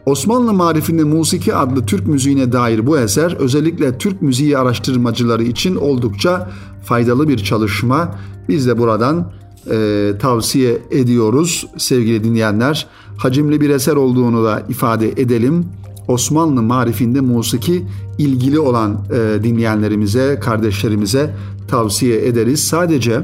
Osmanlı 0.09 0.53
Marifinde 0.53 1.03
Musiki 1.03 1.55
adlı 1.55 1.85
Türk 1.85 2.07
müziğine 2.07 2.51
dair 2.51 2.87
bu 2.87 2.99
eser 2.99 3.35
özellikle 3.39 3.97
Türk 3.97 4.21
müziği 4.21 4.57
araştırmacıları 4.57 5.43
için 5.43 5.75
oldukça 5.75 6.49
faydalı 6.83 7.27
bir 7.27 7.37
çalışma. 7.37 8.15
Biz 8.49 8.67
de 8.67 8.77
buradan 8.77 9.31
e, 9.71 10.11
tavsiye 10.19 10.77
ediyoruz 10.91 11.67
sevgili 11.77 12.23
dinleyenler. 12.23 12.87
Hacimli 13.17 13.61
bir 13.61 13.69
eser 13.69 13.95
olduğunu 13.95 14.45
da 14.45 14.63
ifade 14.69 15.09
edelim. 15.09 15.65
Osmanlı 16.07 16.61
marifinde 16.61 17.21
musiki 17.21 17.85
ilgili 18.17 18.59
olan 18.59 19.05
e, 19.13 19.43
dinleyenlerimize, 19.43 20.39
kardeşlerimize 20.41 21.35
tavsiye 21.67 22.27
ederiz. 22.27 22.63
Sadece 22.63 23.21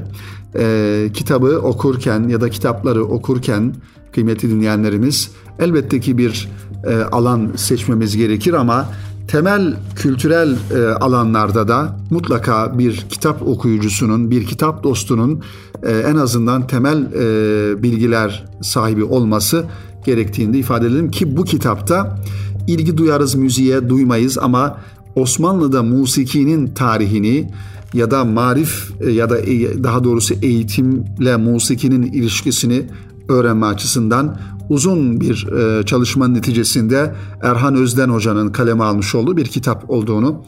e, 0.56 1.10
kitabı 1.14 1.60
okurken 1.60 2.28
ya 2.28 2.42
da 2.42 2.50
kitapları 2.50 3.04
okurken 3.04 3.74
kıymetli 4.12 4.50
dinleyenlerimiz 4.50 5.32
elbette 5.60 6.00
ki 6.00 6.18
bir 6.18 6.50
e, 6.88 6.96
alan 6.96 7.52
seçmemiz 7.56 8.18
gerekir 8.18 8.54
ama 8.54 8.90
temel 9.28 9.74
kültürel 9.96 10.56
e, 10.76 10.86
alanlarda 10.94 11.68
da 11.68 12.00
mutlaka 12.10 12.80
bir 12.80 13.06
kitap 13.10 13.42
okuyucusunun, 13.42 14.32
bir 14.32 14.46
kitap 14.46 14.84
dostunun 14.84 15.42
e, 15.84 15.92
en 15.92 16.16
azından 16.16 16.68
temel 16.68 16.98
e, 17.14 17.84
bilgiler 17.84 18.46
sahibi 18.62 19.04
olması 19.04 19.66
gerektiğini 20.06 20.58
ifade 20.58 20.88
edelim 20.88 21.12
ki 21.12 21.38
bu 21.38 21.44
kitapta 21.44 22.20
ilgi 22.68 22.98
duyarız 22.98 23.36
müziğe 23.36 23.90
duymayız 23.90 24.38
ama 24.38 24.78
Osmanlı'da 25.16 25.84
musikinin 25.84 26.68
tarihini 26.68 27.52
ya 27.94 28.12
da 28.12 28.26
marif 28.26 28.92
e, 29.02 29.12
ya 29.12 29.30
da 29.30 29.40
e, 29.40 29.84
daha 29.84 30.04
doğrusu 30.04 30.34
eğitimle 30.42 31.38
musikinin 31.38 32.04
ilişkisini 32.04 32.86
öğrenme 33.30 33.66
açısından 33.66 34.38
uzun 34.70 35.22
bir 35.22 35.48
e, 35.48 35.86
çalışmanın 35.86 36.34
neticesinde 36.34 37.12
Erhan 37.42 37.76
Özden 37.76 38.10
Hoca'nın 38.10 38.52
kaleme 38.52 38.84
almış 38.84 39.16
olduğu 39.16 39.38
bir 39.38 39.46
kitap 39.46 39.90
olduğunu 39.90 40.44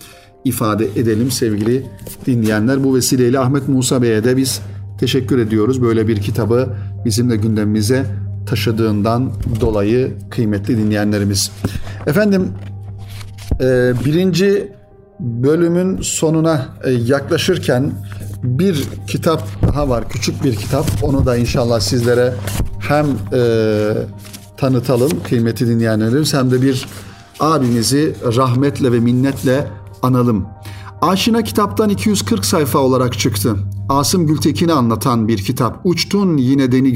ifade 0.46 0.86
edelim 0.86 1.32
sevgili 1.32 1.86
dinleyenler. 2.26 2.84
Bu 2.84 2.96
vesileyle 2.96 3.40
Ahmet 3.40 3.68
Musa 3.68 4.02
Bey'e 4.02 4.24
de 4.24 4.38
biz 4.38 4.62
teşekkür 5.00 5.40
ediyoruz. 5.40 5.82
Böyle 5.82 6.08
bir 6.08 6.22
kitabı 6.22 6.70
bizimle 7.06 7.36
gündemimize 7.36 8.06
taşıdığından 8.50 9.32
dolayı 9.62 10.14
kıymetli 10.30 10.78
dinleyenlerimiz. 10.78 11.52
Efendim 12.08 12.48
e, 13.62 13.94
birinci 14.06 14.72
bölümün 15.20 16.02
sonuna 16.02 16.66
e, 16.84 16.92
yaklaşırken 16.92 17.92
bir 18.44 18.84
kitap 19.08 19.44
daha 19.68 19.90
var. 19.90 20.10
Küçük 20.10 20.44
bir 20.44 20.56
kitap. 20.56 20.86
Onu 21.04 21.26
da 21.26 21.38
inşallah 21.38 21.80
sizlere 21.80 22.34
hem 22.88 23.06
e, 23.34 23.41
tanıtalım 24.58 25.12
kıymetli 25.24 25.67
dinleyenlerimiz 25.67 26.34
hem 26.34 26.51
de 26.51 26.62
bir 26.62 26.88
abimizi 27.39 28.15
rahmetle 28.36 28.91
ve 28.91 29.00
minnetle 29.00 29.67
analım. 30.01 30.46
Aşina 31.01 31.44
kitaptan 31.44 31.89
240 31.89 32.46
sayfa 32.46 32.79
olarak 32.79 33.20
çıktı. 33.20 33.56
Asım 33.89 34.27
Gültekin'i 34.27 34.74
anlatan 34.74 35.27
bir 35.27 35.38
kitap. 35.38 35.79
Uçtun 35.84 36.38
yine 36.38 36.72
deli, 36.72 36.96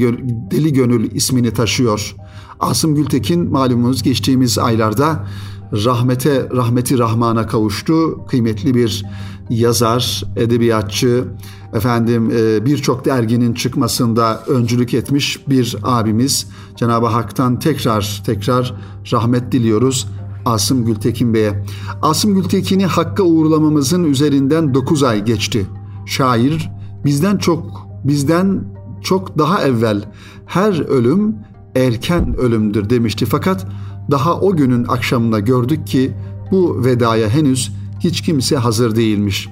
deli 0.50 0.72
gönül 0.72 1.10
ismini 1.12 1.52
taşıyor. 1.52 2.16
Asım 2.60 2.94
Gültekin 2.94 3.50
malumunuz 3.50 4.02
geçtiğimiz 4.02 4.58
aylarda 4.58 5.26
rahmete, 5.72 6.48
rahmeti 6.56 6.98
rahmana 6.98 7.46
kavuştu. 7.46 8.26
Kıymetli 8.26 8.74
bir 8.74 9.04
yazar, 9.50 10.24
edebiyatçı, 10.36 11.24
efendim 11.74 12.30
e, 12.36 12.66
birçok 12.66 13.04
derginin 13.04 13.54
çıkmasında 13.54 14.42
öncülük 14.48 14.94
etmiş 14.94 15.48
bir 15.48 15.76
abimiz. 15.82 16.46
Cenab-ı 16.76 17.06
Hak'tan 17.06 17.58
tekrar 17.58 18.22
tekrar 18.26 18.74
rahmet 19.12 19.52
diliyoruz. 19.52 20.08
Asım 20.44 20.84
Gültekin 20.84 21.34
Bey'e. 21.34 21.64
Asım 22.02 22.34
Gültekin'i 22.34 22.86
Hakk'a 22.86 23.22
uğurlamamızın 23.22 24.04
üzerinden 24.04 24.74
9 24.74 25.02
ay 25.02 25.24
geçti. 25.24 25.66
Şair 26.06 26.70
bizden 27.04 27.36
çok 27.36 27.86
bizden 28.04 28.64
çok 29.02 29.38
daha 29.38 29.62
evvel 29.62 30.04
her 30.46 30.88
ölüm 30.88 31.36
erken 31.76 32.36
ölümdür 32.36 32.90
demişti. 32.90 33.26
Fakat 33.26 33.66
daha 34.10 34.40
o 34.40 34.56
günün 34.56 34.84
akşamında 34.88 35.40
gördük 35.40 35.86
ki 35.86 36.12
bu 36.50 36.84
vedaya 36.84 37.28
henüz 37.28 37.72
hiç 38.04 38.20
kimse 38.20 38.56
hazır 38.56 38.96
değilmiş. 38.96 39.48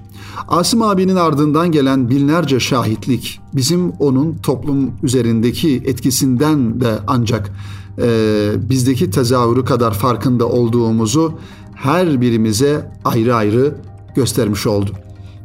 Asım 0.49 0.83
abinin 0.83 1.16
ardından 1.16 1.73
gelen 1.73 2.11
binlerce 2.11 2.61
şahitlik 2.61 3.40
bizim 3.54 3.90
onun 3.90 4.37
toplum 4.37 4.90
üzerindeki 5.02 5.83
etkisinden 5.87 6.80
de 6.80 6.99
ancak 7.07 7.52
e, 7.99 8.52
bizdeki 8.71 9.11
tezahürü 9.11 9.64
kadar 9.64 9.95
farkında 9.95 10.49
olduğumuzu 10.49 11.38
her 11.75 12.21
birimize 12.21 12.92
ayrı 13.04 13.35
ayrı 13.35 13.75
göstermiş 14.16 14.66
oldu. 14.66 14.90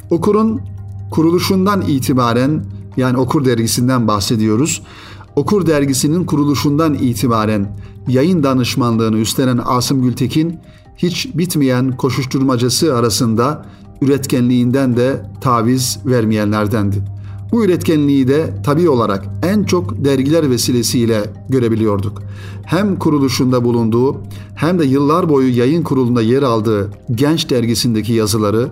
Okur'un 0.09 0.61
kuruluşundan 1.11 1.81
itibaren 1.81 2.65
yani 2.97 3.17
Okur 3.17 3.45
dergisinden 3.45 4.07
bahsediyoruz. 4.07 4.81
Okur 5.35 5.67
dergisinin 5.67 6.25
kuruluşundan 6.25 6.93
itibaren 6.93 7.77
yayın 8.07 8.43
danışmanlığını 8.43 9.17
üstlenen 9.17 9.59
Asım 9.65 10.01
Gültekin 10.01 10.59
hiç 10.97 11.37
bitmeyen 11.37 11.91
koşuşturmacası 11.91 12.95
arasında 12.95 13.65
üretkenliğinden 14.01 14.97
de 14.97 15.21
taviz 15.41 15.99
vermeyenlerdendi. 16.05 17.15
Bu 17.51 17.65
üretkenliği 17.65 18.27
de 18.27 18.53
tabi 18.63 18.89
olarak 18.89 19.25
en 19.43 19.63
çok 19.63 20.05
dergiler 20.05 20.49
vesilesiyle 20.49 21.23
görebiliyorduk. 21.49 22.21
Hem 22.65 22.99
kuruluşunda 22.99 23.63
bulunduğu 23.63 24.21
hem 24.55 24.79
de 24.79 24.85
yıllar 24.85 25.29
boyu 25.29 25.57
yayın 25.57 25.83
kurulunda 25.83 26.21
yer 26.21 26.41
aldığı 26.41 26.91
Genç 27.11 27.49
dergisindeki 27.49 28.13
yazıları, 28.13 28.69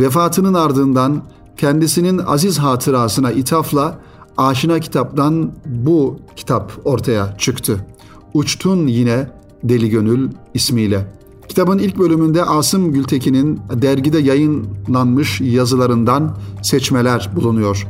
vefatının 0.00 0.54
ardından 0.54 1.22
kendisinin 1.56 2.18
aziz 2.18 2.58
hatırasına 2.58 3.32
ithafla 3.32 3.98
Aşina 4.36 4.80
kitaptan 4.80 5.52
bu 5.66 6.16
kitap 6.36 6.72
ortaya 6.84 7.36
çıktı. 7.38 7.86
Uçtun 8.34 8.86
yine 8.86 9.30
Deli 9.64 9.90
Gönül 9.90 10.30
ismiyle. 10.54 11.06
Kitabın 11.48 11.78
ilk 11.78 11.98
bölümünde 11.98 12.44
Asım 12.44 12.92
Gültekin'in 12.92 13.60
dergide 13.72 14.18
yayınlanmış 14.18 15.40
yazılarından 15.40 16.36
seçmeler 16.62 17.30
bulunuyor. 17.36 17.86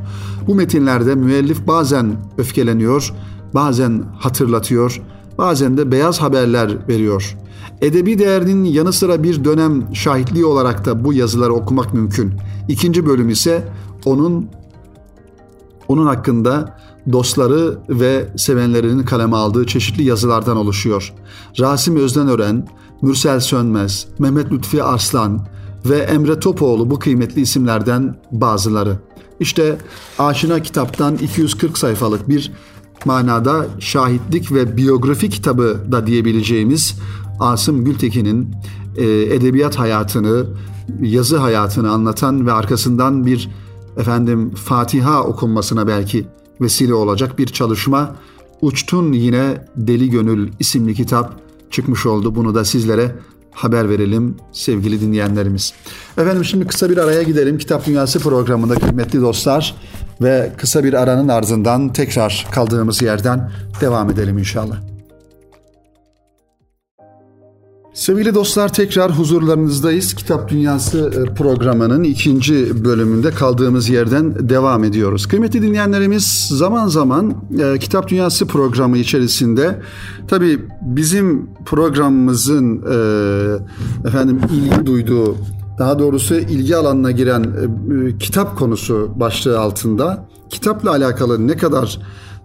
Bu 0.47 0.55
metinlerde 0.55 1.15
müellif 1.15 1.67
bazen 1.67 2.17
öfkeleniyor, 2.39 3.13
bazen 3.55 4.03
hatırlatıyor, 4.19 5.03
bazen 5.39 5.77
de 5.77 5.93
beyaz 5.93 6.21
haberler 6.21 6.89
veriyor. 6.89 7.37
Edebi 7.81 8.19
değerinin 8.19 8.65
yanı 8.65 8.93
sıra 8.93 9.23
bir 9.23 9.45
dönem 9.45 9.95
şahitliği 9.95 10.45
olarak 10.45 10.85
da 10.85 11.05
bu 11.05 11.13
yazıları 11.13 11.53
okumak 11.53 11.95
mümkün. 11.95 12.33
İkinci 12.69 13.07
bölüm 13.07 13.29
ise 13.29 13.69
onun 14.05 14.49
onun 15.89 16.07
hakkında 16.07 16.79
dostları 17.13 17.79
ve 17.89 18.29
sevenlerinin 18.37 19.03
kaleme 19.03 19.37
aldığı 19.37 19.67
çeşitli 19.67 20.05
yazılardan 20.05 20.57
oluşuyor. 20.57 21.13
Rasim 21.61 21.97
Özdenören, 21.97 22.69
Mürsel 23.05 23.41
Sönmez, 23.41 24.07
Mehmet 24.19 24.53
Lütfi 24.53 24.83
Arslan 24.83 25.47
ve 25.85 25.99
Emre 25.99 26.41
Topoğlu 26.41 26.91
bu 26.91 26.99
kıymetli 26.99 27.41
isimlerden 27.41 28.17
bazıları. 28.33 28.99
İşte 29.41 29.79
Aşina 30.19 30.63
kitaptan 30.63 31.17
240 31.17 31.79
sayfalık 31.79 32.29
bir 32.29 32.53
manada 33.05 33.67
şahitlik 33.79 34.53
ve 34.53 34.77
biyografi 34.77 35.31
kitabı 35.31 35.81
da 35.93 36.07
diyebileceğimiz 36.07 36.99
Asım 37.41 37.85
Gültekin'in 37.85 38.55
e, 38.97 39.05
edebiyat 39.23 39.79
hayatını, 39.79 40.47
yazı 41.01 41.39
hayatını 41.39 41.91
anlatan 41.91 42.47
ve 42.47 42.53
arkasından 42.53 43.27
bir 43.27 43.51
efendim 43.97 44.55
Fatiha 44.55 45.25
okunmasına 45.25 45.87
belki 45.87 46.27
vesile 46.61 46.95
olacak 46.95 47.39
bir 47.39 47.47
çalışma 47.47 48.17
Uçtun 48.61 49.13
Yine 49.13 49.67
Deli 49.77 50.11
Gönül 50.11 50.53
isimli 50.61 50.95
kitap 50.95 51.44
çıkmış 51.75 52.07
oldu. 52.07 52.35
Bunu 52.35 52.55
da 52.55 52.65
sizlere 52.65 53.13
haber 53.51 53.89
verelim 53.89 54.37
sevgili 54.53 55.01
dinleyenlerimiz. 55.01 55.73
Efendim 56.19 56.45
şimdi 56.45 56.67
kısa 56.67 56.91
bir 56.91 56.97
araya 56.97 57.23
gidelim. 57.23 57.59
Kitap 57.59 57.87
Dünyası 57.87 58.19
programında 58.19 58.75
kıymetli 58.75 59.21
dostlar 59.21 59.75
ve 60.23 60.53
kısa 60.59 60.85
bir 60.85 60.95
aranın 60.95 61.29
ardından 61.29 61.93
tekrar 61.93 62.47
kaldığımız 62.53 63.03
yerden 63.03 63.51
devam 63.81 64.11
edelim 64.11 64.39
inşallah. 64.39 64.94
Sevgili 67.95 68.35
dostlar 68.35 68.73
tekrar 68.73 69.19
huzurlarınızdayız. 69.19 70.15
Kitap 70.15 70.49
Dünyası 70.49 71.27
e, 71.31 71.35
programının 71.35 72.05
ikinci 72.05 72.85
bölümünde 72.85 73.31
kaldığımız 73.31 73.89
yerden 73.89 74.49
devam 74.49 74.85
ediyoruz. 74.85 75.27
Kıymetli 75.27 75.63
dinleyenlerimiz 75.63 76.47
zaman 76.51 76.89
zaman 76.89 77.35
e, 77.59 77.79
Kitap 77.79 78.09
Dünyası 78.09 78.47
programı 78.47 78.99
içerisinde 78.99 79.81
tabii 80.29 80.69
bizim 80.83 81.51
programımızın 81.65 82.83
e, 82.83 84.09
efendim 84.09 84.41
ilgi 84.53 84.87
duyduğu 84.87 85.37
daha 85.79 85.99
doğrusu 85.99 86.35
ilgi 86.35 86.77
alanına 86.77 87.11
giren 87.11 87.43
e, 87.43 88.19
kitap 88.19 88.59
konusu 88.59 89.13
başlığı 89.17 89.61
altında 89.61 90.29
kitapla 90.51 90.91
alakalı 90.91 91.47
ne 91.47 91.57
kadar 91.57 91.99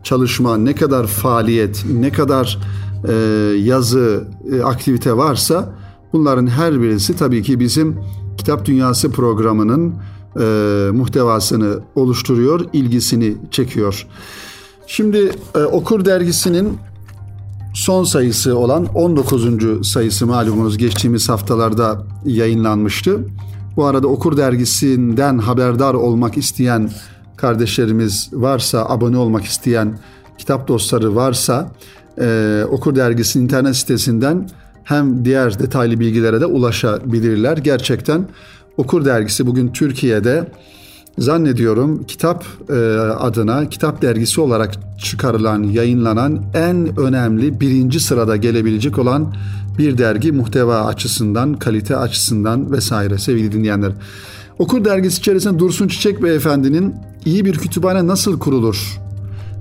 çalışma, 0.04 0.58
ne 0.58 0.76
kadar 0.76 1.08
faaliyet, 1.08 1.86
ne 1.94 2.12
kadar 2.12 2.60
e, 3.08 3.14
yazı, 3.58 4.28
e, 4.52 4.62
aktivite 4.62 5.18
varsa 5.18 5.76
bunların 6.14 6.48
her 6.48 6.82
birisi 6.82 7.16
tabii 7.16 7.44
ki 7.44 7.60
bizim 7.60 8.00
Kitap 8.38 8.66
Dünyası 8.66 9.12
programının 9.12 9.96
e, 10.40 10.44
muhtevasını 10.92 11.80
oluşturuyor, 11.96 12.66
ilgisini 12.74 13.38
çekiyor. 13.52 14.08
Şimdi 14.88 15.32
e, 15.56 15.60
Okur 15.60 16.06
dergisinin 16.06 16.78
son 17.74 18.04
sayısı 18.04 18.58
olan 18.58 18.86
19. 18.86 19.88
sayısı 19.88 20.28
malumunuz 20.28 20.78
geçtiğimiz 20.78 21.30
haftalarda 21.30 22.04
yayınlanmıştı. 22.26 23.26
Bu 23.76 23.86
arada 23.86 24.08
Okur 24.08 24.38
dergisinden 24.38 25.38
haberdar 25.38 25.94
olmak 25.94 26.38
isteyen 26.38 26.90
kardeşlerimiz 27.42 28.30
varsa, 28.34 28.86
abone 28.86 29.18
olmak 29.18 29.46
isteyen 29.46 30.00
kitap 30.38 30.68
dostları 30.68 31.16
varsa 31.16 31.72
e, 32.22 32.64
Okur 32.72 32.96
Dergisi'nin 32.96 33.44
internet 33.44 33.76
sitesinden 33.76 34.50
hem 34.84 35.26
diğer 35.26 35.60
detaylı 35.60 36.00
bilgilere 36.00 36.42
de 36.42 36.46
ulaşabilirler. 36.46 37.58
Gerçekten 37.58 38.28
Okur 38.78 39.06
Dergisi 39.06 39.48
bugün 39.48 39.68
Türkiye'de 39.68 40.52
zannediyorum 41.18 42.04
kitap 42.04 42.46
e, 42.70 42.74
adına 43.00 43.70
kitap 43.70 44.02
dergisi 44.02 44.42
olarak 44.42 44.74
çıkarılan, 45.00 45.64
yayınlanan 45.64 46.44
en 46.54 47.00
önemli 47.00 47.60
birinci 47.60 48.00
sırada 48.00 48.36
gelebilecek 48.36 48.98
olan 49.00 49.34
bir 49.78 49.98
dergi 49.98 50.32
muhteva 50.32 50.86
açısından, 50.86 51.54
kalite 51.54 51.96
açısından 51.98 52.72
vesaire 52.72 53.18
sevgili 53.18 53.52
dinleyenler. 53.52 53.92
Okur 54.60 54.86
dergisi 54.86 55.20
içerisinde 55.20 55.60
Dursun 55.60 55.88
Çiçek 55.88 56.24
Beyefendi'nin 56.24 56.96
iyi 57.26 57.46
bir 57.46 57.58
kütüphane 57.58 58.08
nasıl 58.08 58.40
kurulur 58.40 59.00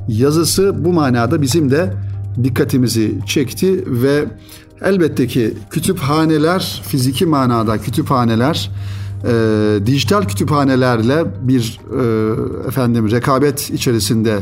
yazısı 0.09 0.85
bu 0.85 0.93
manada 0.93 1.43
bizim 1.43 1.71
de 1.71 1.95
dikkatimizi 2.45 3.19
çekti 3.27 3.85
ve 3.87 4.25
elbette 4.83 5.27
ki 5.27 5.55
kütüphaneler, 5.71 6.83
fiziki 6.87 7.27
manada 7.27 7.79
kütüphaneler 7.79 8.71
e, 9.25 9.87
dijital 9.87 10.23
kütüphanelerle 10.23 11.25
bir 11.43 11.81
e, 12.65 12.69
efendim 12.69 13.11
rekabet 13.11 13.71
içerisinde 13.71 14.39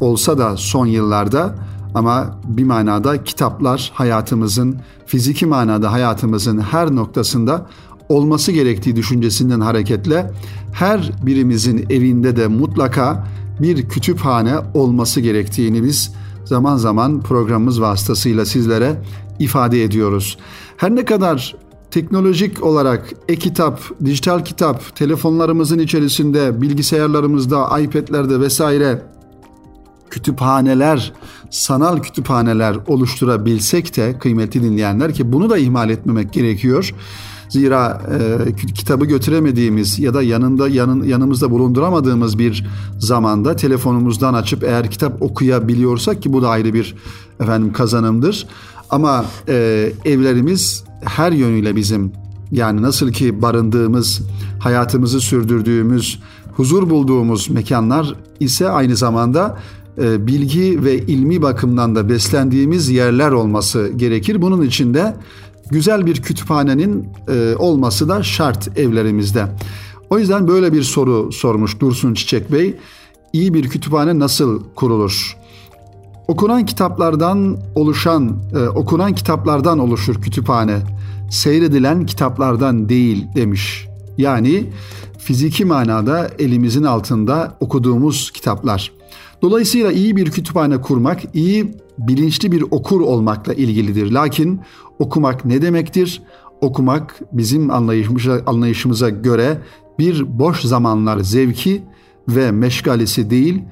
olsa 0.00 0.38
da 0.38 0.56
son 0.56 0.86
yıllarda 0.86 1.54
ama 1.94 2.40
bir 2.44 2.64
manada 2.64 3.24
kitaplar 3.24 3.90
hayatımızın 3.94 4.76
fiziki 5.06 5.46
manada 5.46 5.92
hayatımızın 5.92 6.58
her 6.60 6.96
noktasında 6.96 7.66
olması 8.08 8.52
gerektiği 8.52 8.96
düşüncesinden 8.96 9.60
hareketle 9.60 10.30
her 10.72 11.10
birimizin 11.22 11.86
evinde 11.90 12.36
de 12.36 12.46
mutlaka 12.46 13.26
bir 13.60 13.88
kütüphane 13.88 14.54
olması 14.74 15.20
gerektiğini 15.20 15.84
biz 15.84 16.12
zaman 16.44 16.76
zaman 16.76 17.20
programımız 17.20 17.80
vasıtasıyla 17.80 18.44
sizlere 18.44 18.96
ifade 19.38 19.82
ediyoruz. 19.82 20.38
Her 20.76 20.94
ne 20.94 21.04
kadar 21.04 21.54
teknolojik 21.90 22.62
olarak 22.64 23.12
e-kitap, 23.28 23.80
dijital 24.04 24.44
kitap, 24.44 24.96
telefonlarımızın 24.96 25.78
içerisinde, 25.78 26.62
bilgisayarlarımızda, 26.62 27.80
iPad'lerde 27.80 28.40
vesaire 28.40 29.02
kütüphaneler, 30.10 31.12
sanal 31.50 32.02
kütüphaneler 32.02 32.76
oluşturabilsek 32.86 33.96
de 33.96 34.18
kıymetli 34.18 34.62
dinleyenler 34.62 35.14
ki 35.14 35.32
bunu 35.32 35.50
da 35.50 35.58
ihmal 35.58 35.90
etmemek 35.90 36.32
gerekiyor. 36.32 36.94
Zira 37.48 38.02
e, 38.48 38.72
kitabı 38.74 39.04
götüremediğimiz 39.04 39.98
ya 39.98 40.14
da 40.14 40.22
yanında 40.22 40.68
yanın, 40.68 41.04
yanımızda 41.04 41.50
bulunduramadığımız 41.50 42.38
bir 42.38 42.66
zamanda 42.98 43.56
telefonumuzdan 43.56 44.34
açıp 44.34 44.64
eğer 44.64 44.90
kitap 44.90 45.22
okuyabiliyorsak 45.22 46.22
ki 46.22 46.32
bu 46.32 46.42
da 46.42 46.48
ayrı 46.48 46.74
bir 46.74 46.94
efendim 47.40 47.72
kazanımdır. 47.72 48.46
Ama 48.90 49.24
e, 49.48 49.92
evlerimiz 50.04 50.84
her 51.04 51.32
yönüyle 51.32 51.76
bizim 51.76 52.12
yani 52.52 52.82
nasıl 52.82 53.12
ki 53.12 53.42
barındığımız, 53.42 54.20
hayatımızı 54.58 55.20
sürdürdüğümüz, 55.20 56.20
huzur 56.56 56.90
bulduğumuz 56.90 57.50
mekanlar 57.50 58.14
ise 58.40 58.68
aynı 58.70 58.96
zamanda 58.96 59.58
e, 59.98 60.26
bilgi 60.26 60.84
ve 60.84 60.98
ilmi 60.98 61.42
bakımdan 61.42 61.96
da 61.96 62.08
beslendiğimiz 62.08 62.88
yerler 62.88 63.30
olması 63.30 63.92
gerekir. 63.96 64.42
Bunun 64.42 64.62
için 64.62 64.94
de 64.94 65.16
güzel 65.70 66.06
bir 66.06 66.22
kütüphanenin 66.22 67.08
e, 67.28 67.56
olması 67.56 68.08
da 68.08 68.22
şart 68.22 68.78
evlerimizde. 68.78 69.46
O 70.10 70.18
yüzden 70.18 70.48
böyle 70.48 70.72
bir 70.72 70.82
soru 70.82 71.32
sormuş 71.32 71.80
Dursun 71.80 72.14
Çiçek 72.14 72.52
Bey. 72.52 72.76
İyi 73.32 73.54
bir 73.54 73.68
kütüphane 73.68 74.18
nasıl 74.18 74.62
kurulur? 74.74 75.36
Okunan 76.28 76.66
kitaplardan 76.66 77.56
oluşan, 77.74 78.36
e, 78.54 78.68
okunan 78.68 79.14
kitaplardan 79.14 79.78
oluşur 79.78 80.22
kütüphane. 80.22 80.78
Seyredilen 81.30 82.06
kitaplardan 82.06 82.88
değil 82.88 83.26
demiş. 83.36 83.88
Yani 84.18 84.70
fiziki 85.18 85.64
manada 85.64 86.30
elimizin 86.38 86.82
altında 86.82 87.56
okuduğumuz 87.60 88.30
kitaplar. 88.30 88.92
Dolayısıyla 89.42 89.92
iyi 89.92 90.16
bir 90.16 90.30
kütüphane 90.30 90.80
kurmak, 90.80 91.22
iyi 91.34 91.74
bilinçli 91.98 92.52
bir 92.52 92.64
okur 92.70 93.00
olmakla 93.00 93.54
ilgilidir. 93.54 94.10
Lakin 94.10 94.60
okumak 94.98 95.44
ne 95.44 95.62
demektir? 95.62 96.22
Okumak 96.60 97.20
bizim 97.32 97.70
anlayışımıza, 97.70 98.40
anlayışımıza 98.46 99.08
göre 99.08 99.58
bir 99.98 100.38
boş 100.38 100.60
zamanlar 100.60 101.18
zevki 101.18 101.82
ve 102.28 102.50
meşgalesi 102.50 103.30
değil, 103.30 103.62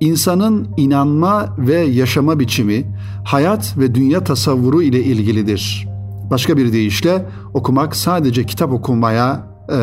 insanın 0.00 0.68
inanma 0.76 1.56
ve 1.58 1.74
yaşama 1.74 2.38
biçimi, 2.38 2.84
hayat 3.24 3.78
ve 3.78 3.94
dünya 3.94 4.24
tasavvuru 4.24 4.82
ile 4.82 5.04
ilgilidir. 5.04 5.88
Başka 6.30 6.56
bir 6.56 6.72
deyişle 6.72 7.26
okumak 7.54 7.96
sadece 7.96 8.46
kitap 8.46 8.72
okumaya 8.72 9.46
e, 9.68 9.74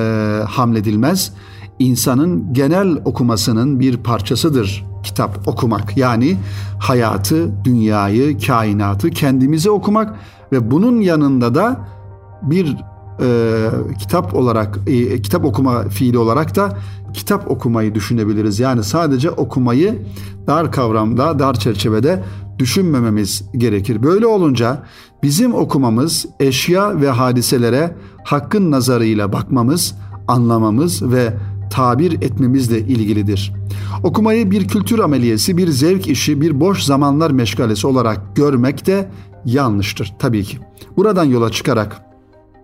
hamledilmez, 0.48 1.34
insanın 1.80 2.54
genel 2.54 3.02
okumasının 3.06 3.80
bir 3.80 3.98
parçasıdır 3.98 4.89
kitap 5.04 5.48
okumak. 5.48 5.98
Yani 5.98 6.38
hayatı, 6.80 7.66
dünyayı, 7.66 8.40
kainatı 8.40 9.10
kendimize 9.10 9.70
okumak 9.70 10.16
ve 10.52 10.72
bunun 10.72 11.02
yanında 11.02 11.56
da 11.56 11.80
bir 12.42 12.78
e, 13.22 13.70
kitap 14.00 14.36
olarak, 14.36 14.80
e, 14.88 15.22
kitap 15.22 15.46
okuma 15.46 15.84
fiili 15.84 16.18
olarak 16.18 16.56
da 16.56 16.78
kitap 17.14 17.52
okumayı 17.52 17.96
düşünebiliriz. 17.96 18.60
Yani 18.60 18.84
sadece 18.84 19.32
okumayı 19.32 20.02
dar 20.48 20.72
kavramda, 20.72 21.40
dar 21.40 21.54
çerçevede 21.54 22.24
düşünmememiz 22.60 23.44
gerekir. 23.58 24.04
Böyle 24.04 24.26
olunca 24.26 24.84
bizim 25.24 25.54
okumamız 25.54 26.26
eşya 26.40 27.02
ve 27.02 27.10
hadiselere 27.10 27.96
hakkın 28.24 28.72
nazarıyla 28.72 29.34
bakmamız, 29.34 29.96
anlamamız 30.28 31.12
ve 31.12 31.34
tabir 31.70 32.12
etmemizle 32.12 32.80
ilgilidir. 32.80 33.54
Okumayı 34.04 34.52
bir 34.52 34.68
kültür 34.68 35.00
ameliyesi, 35.00 35.58
bir 35.58 35.68
zevk 35.68 36.08
işi, 36.08 36.42
bir 36.42 36.60
boş 36.60 36.84
zamanlar 36.84 37.32
meşgalesi 37.32 37.88
olarak 37.88 38.36
görmek 38.36 38.86
de 38.86 39.10
yanlıştır 39.46 40.14
tabii 40.20 40.44
ki. 40.44 40.58
Buradan 40.98 41.26
yola 41.26 41.52
çıkarak 41.52 42.02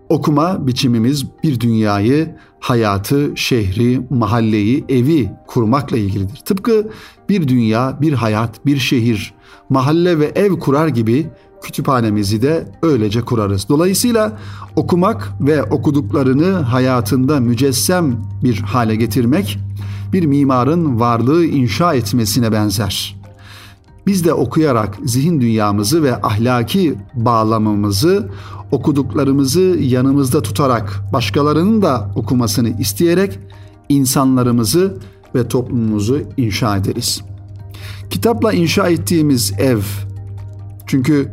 okuma 0.08 0.66
biçimimiz 0.66 1.26
bir 1.44 1.60
dünyayı, 1.60 2.36
hayatı, 2.60 3.32
şehri, 3.34 4.00
mahalleyi, 4.10 4.84
evi 4.88 5.30
kurmakla 5.46 5.96
ilgilidir. 5.96 6.36
Tıpkı 6.36 6.90
bir 7.28 7.48
dünya, 7.48 7.98
bir 8.00 8.12
hayat, 8.12 8.66
bir 8.66 8.76
şehir, 8.76 9.34
mahalle 9.68 10.18
ve 10.18 10.32
ev 10.34 10.58
kurar 10.58 10.88
gibi 10.88 11.26
kütüphanemizi 11.62 12.42
de 12.42 12.72
öylece 12.82 13.20
kurarız. 13.20 13.68
Dolayısıyla 13.68 14.38
okumak 14.76 15.32
ve 15.40 15.62
okuduklarını 15.62 16.52
hayatında 16.52 17.40
mücessem 17.40 18.16
bir 18.44 18.60
hale 18.60 18.96
getirmek 18.96 19.58
bir 20.12 20.26
mimarın 20.26 21.00
varlığı 21.00 21.44
inşa 21.44 21.94
etmesine 21.94 22.52
benzer. 22.52 23.16
Biz 24.06 24.24
de 24.24 24.32
okuyarak 24.32 24.98
zihin 25.04 25.40
dünyamızı 25.40 26.02
ve 26.02 26.22
ahlaki 26.22 26.94
bağlamamızı, 27.14 28.30
okuduklarımızı 28.70 29.60
yanımızda 29.80 30.42
tutarak 30.42 31.02
başkalarının 31.12 31.82
da 31.82 32.10
okumasını 32.16 32.80
isteyerek 32.80 33.38
insanlarımızı 33.88 34.98
ve 35.34 35.48
toplumumuzu 35.48 36.22
inşa 36.36 36.76
ederiz. 36.76 37.22
Kitapla 38.10 38.52
inşa 38.52 38.88
ettiğimiz 38.88 39.52
ev 39.58 39.80
çünkü 40.86 41.32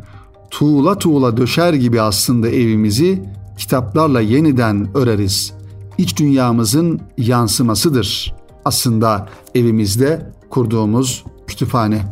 tuğla 0.54 0.98
tuğla 0.98 1.36
döşer 1.36 1.72
gibi 1.74 2.00
aslında 2.00 2.48
evimizi 2.48 3.22
kitaplarla 3.58 4.20
yeniden 4.20 4.96
öreriz. 4.96 5.52
İç 5.98 6.18
dünyamızın 6.18 7.00
yansımasıdır 7.18 8.34
aslında 8.64 9.28
evimizde 9.54 10.30
kurduğumuz 10.50 11.24
kütüphane. 11.46 12.02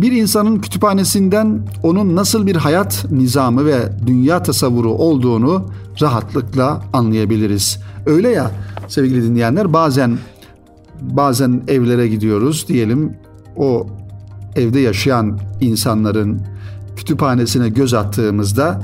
Bir 0.00 0.12
insanın 0.12 0.58
kütüphanesinden 0.58 1.68
onun 1.82 2.16
nasıl 2.16 2.46
bir 2.46 2.56
hayat 2.56 3.06
nizamı 3.10 3.66
ve 3.66 3.92
dünya 4.06 4.42
tasavvuru 4.42 4.92
olduğunu 4.92 5.66
rahatlıkla 6.02 6.82
anlayabiliriz. 6.92 7.80
Öyle 8.06 8.28
ya 8.28 8.50
sevgili 8.88 9.22
dinleyenler 9.22 9.72
bazen 9.72 10.18
bazen 11.00 11.62
evlere 11.68 12.08
gidiyoruz 12.08 12.68
diyelim 12.68 13.16
o 13.56 13.86
evde 14.56 14.80
yaşayan 14.80 15.38
insanların 15.60 16.51
kütüphanesine 16.96 17.68
göz 17.68 17.94
attığımızda 17.94 18.80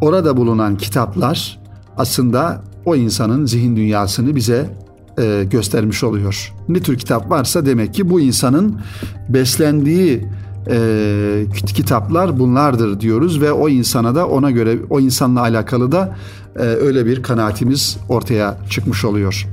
orada 0.00 0.36
bulunan 0.36 0.76
kitaplar 0.76 1.58
aslında 1.96 2.62
o 2.84 2.96
insanın 2.96 3.46
zihin 3.46 3.76
dünyasını 3.76 4.36
bize 4.36 4.70
e, 5.18 5.44
göstermiş 5.50 6.04
oluyor. 6.04 6.52
Ne 6.68 6.80
tür 6.80 6.98
kitap 6.98 7.30
varsa 7.30 7.66
demek 7.66 7.94
ki 7.94 8.10
bu 8.10 8.20
insanın 8.20 8.80
beslendiği 9.28 10.24
e, 10.70 11.46
kitaplar 11.66 12.38
bunlardır 12.38 13.00
diyoruz 13.00 13.40
ve 13.40 13.52
o 13.52 13.68
insana 13.68 14.14
da 14.14 14.28
ona 14.28 14.50
göre 14.50 14.78
o 14.90 15.00
insanla 15.00 15.40
alakalı 15.40 15.92
da 15.92 16.16
e, 16.56 16.62
öyle 16.62 17.06
bir 17.06 17.22
kanaatimiz 17.22 17.96
ortaya 18.08 18.58
çıkmış 18.70 19.04
oluyor. 19.04 19.46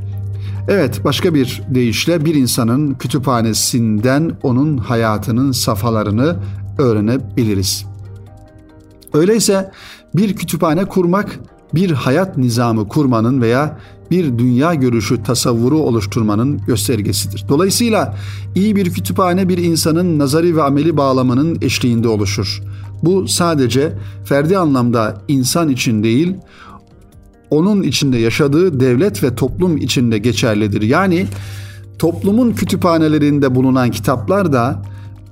Evet 0.68 1.02
başka 1.04 1.34
bir 1.34 1.62
deyişle 1.70 2.26
bir 2.26 2.36
insanın 2.36 2.94
kütüphanesinden 2.94 4.32
onun 4.44 4.78
hayatının 4.78 5.52
safhalarını 5.52 6.36
öğrenebiliriz. 6.78 7.86
Öyleyse 9.14 9.72
bir 10.16 10.36
kütüphane 10.36 10.86
kurmak 10.86 11.40
bir 11.74 11.92
hayat 11.92 12.38
nizamı 12.38 12.88
kurmanın 12.88 13.42
veya 13.42 13.80
bir 14.12 14.38
dünya 14.38 14.74
görüşü 14.74 15.24
tasavvuru 15.24 15.80
oluşturmanın 15.80 16.58
göstergesidir. 16.68 17.46
Dolayısıyla 17.50 18.18
iyi 18.56 18.76
bir 18.76 18.94
kütüphane 18.94 19.50
bir 19.50 19.58
insanın 19.58 20.20
nazari 20.20 20.56
ve 20.56 20.64
ameli 20.64 20.98
bağlamının 20.98 21.58
eşliğinde 21.62 22.08
oluşur. 22.08 22.62
Bu 23.04 23.28
sadece 23.28 23.94
ferdi 24.26 24.58
anlamda 24.58 25.22
insan 25.28 25.70
için 25.70 26.04
değil, 26.04 26.36
onun 27.50 27.84
içinde 27.84 28.18
yaşadığı 28.18 28.80
devlet 28.80 29.24
ve 29.24 29.36
toplum 29.36 29.78
içinde 29.78 30.18
geçerlidir. 30.18 30.82
Yani 30.82 31.26
toplumun 32.00 32.52
kütüphanelerinde 32.52 33.56
bulunan 33.56 33.92
kitaplar 33.92 34.54
da 34.54 34.82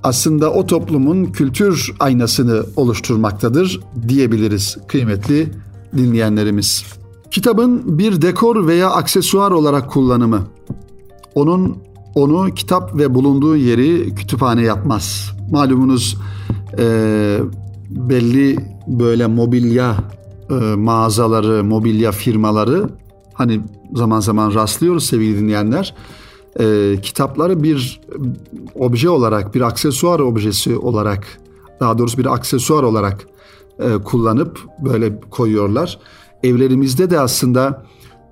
aslında 0.02 0.52
o 0.52 0.66
toplumun 0.66 1.24
kültür 1.24 1.94
aynasını 2.00 2.62
oluşturmaktadır 2.76 3.80
diyebiliriz 4.08 4.76
kıymetli 4.88 5.52
dinleyenlerimiz. 5.96 6.84
Kitabın 7.30 7.98
bir 7.98 8.22
dekor 8.22 8.66
veya 8.66 8.90
aksesuar 8.90 9.50
olarak 9.50 9.90
kullanımı 9.90 10.42
onun 11.34 11.78
onu 12.14 12.54
kitap 12.54 12.98
ve 12.98 13.14
bulunduğu 13.14 13.56
yeri 13.56 14.14
kütüphane 14.14 14.62
yapmaz. 14.62 15.32
Malumunuz 15.50 16.16
e, 16.78 17.38
belli 17.90 18.56
böyle 18.86 19.26
mobilya 19.26 19.96
e, 20.50 20.54
mağazaları, 20.54 21.64
mobilya 21.64 22.12
firmaları 22.12 22.88
hani 23.34 23.60
zaman 23.94 24.20
zaman 24.20 24.54
rastlıyoruz 24.54 25.04
sevgili 25.06 25.40
dinleyenler. 25.40 25.94
E, 26.60 26.96
kitapları 27.02 27.62
bir 27.62 28.00
obje 28.74 29.10
olarak, 29.10 29.54
bir 29.54 29.60
aksesuar 29.60 30.20
objesi 30.20 30.76
olarak, 30.76 31.40
daha 31.80 31.98
doğrusu 31.98 32.18
bir 32.18 32.34
aksesuar 32.34 32.82
olarak 32.82 33.26
e, 33.78 33.92
kullanıp 34.04 34.60
böyle 34.84 35.20
koyuyorlar. 35.20 35.98
Evlerimizde 36.42 37.10
de 37.10 37.20
aslında 37.20 37.82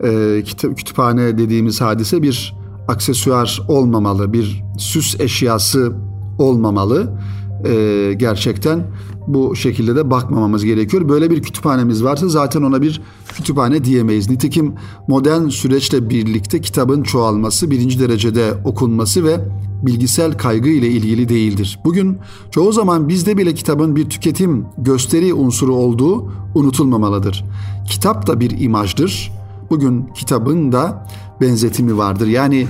e, 0.04 0.42
kütüphane 0.76 1.38
dediğimiz 1.38 1.80
hadise 1.80 2.22
bir 2.22 2.54
aksesuar 2.88 3.62
olmamalı, 3.68 4.32
bir 4.32 4.62
süs 4.78 5.20
eşyası 5.20 5.92
olmamalı. 6.38 7.18
E, 7.64 8.12
gerçekten 8.16 8.86
bu 9.26 9.56
şekilde 9.56 9.96
de 9.96 10.10
bakmamamız 10.10 10.64
gerekiyor. 10.64 11.08
Böyle 11.08 11.30
bir 11.30 11.42
kütüphanemiz 11.42 12.04
varsa 12.04 12.28
zaten 12.28 12.62
ona 12.62 12.82
bir 12.82 13.02
kütüphane 13.28 13.84
diyemeyiz. 13.84 14.30
Nitekim 14.30 14.74
modern 15.08 15.48
süreçle 15.48 16.10
birlikte 16.10 16.60
kitabın 16.60 17.02
çoğalması, 17.02 17.70
birinci 17.70 18.00
derecede 18.00 18.54
okunması 18.64 19.24
ve 19.24 19.40
bilgisel 19.82 20.38
kaygı 20.38 20.68
ile 20.68 20.88
ilgili 20.88 21.28
değildir. 21.28 21.78
Bugün 21.84 22.18
çoğu 22.50 22.72
zaman 22.72 23.08
bizde 23.08 23.36
bile 23.36 23.54
kitabın 23.54 23.96
bir 23.96 24.10
tüketim 24.10 24.66
gösteri 24.78 25.34
unsuru 25.34 25.74
olduğu 25.74 26.32
unutulmamalıdır. 26.54 27.44
Kitap 27.88 28.26
da 28.26 28.40
bir 28.40 28.60
imajdır. 28.60 29.32
Bugün 29.70 30.06
kitabın 30.14 30.72
da 30.72 31.08
benzetimi 31.40 31.98
vardır. 31.98 32.26
Yani 32.26 32.66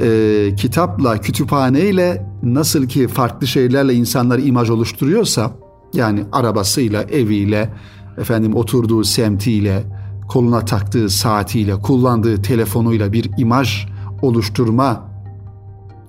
e, 0.00 0.54
kitapla, 0.56 1.20
kütüphaneyle 1.20 2.26
nasıl 2.42 2.86
ki 2.86 3.08
farklı 3.08 3.46
şeylerle 3.46 3.94
insanlar 3.94 4.38
imaj 4.38 4.70
oluşturuyorsa 4.70 5.50
yani 5.94 6.24
arabasıyla, 6.32 7.02
eviyle, 7.02 7.74
efendim 8.18 8.54
oturduğu 8.56 9.04
semtiyle, 9.04 9.84
koluna 10.28 10.64
taktığı 10.64 11.10
saatiyle, 11.10 11.76
kullandığı 11.80 12.42
telefonuyla 12.42 13.12
bir 13.12 13.30
imaj 13.38 13.86
oluşturma 14.22 15.08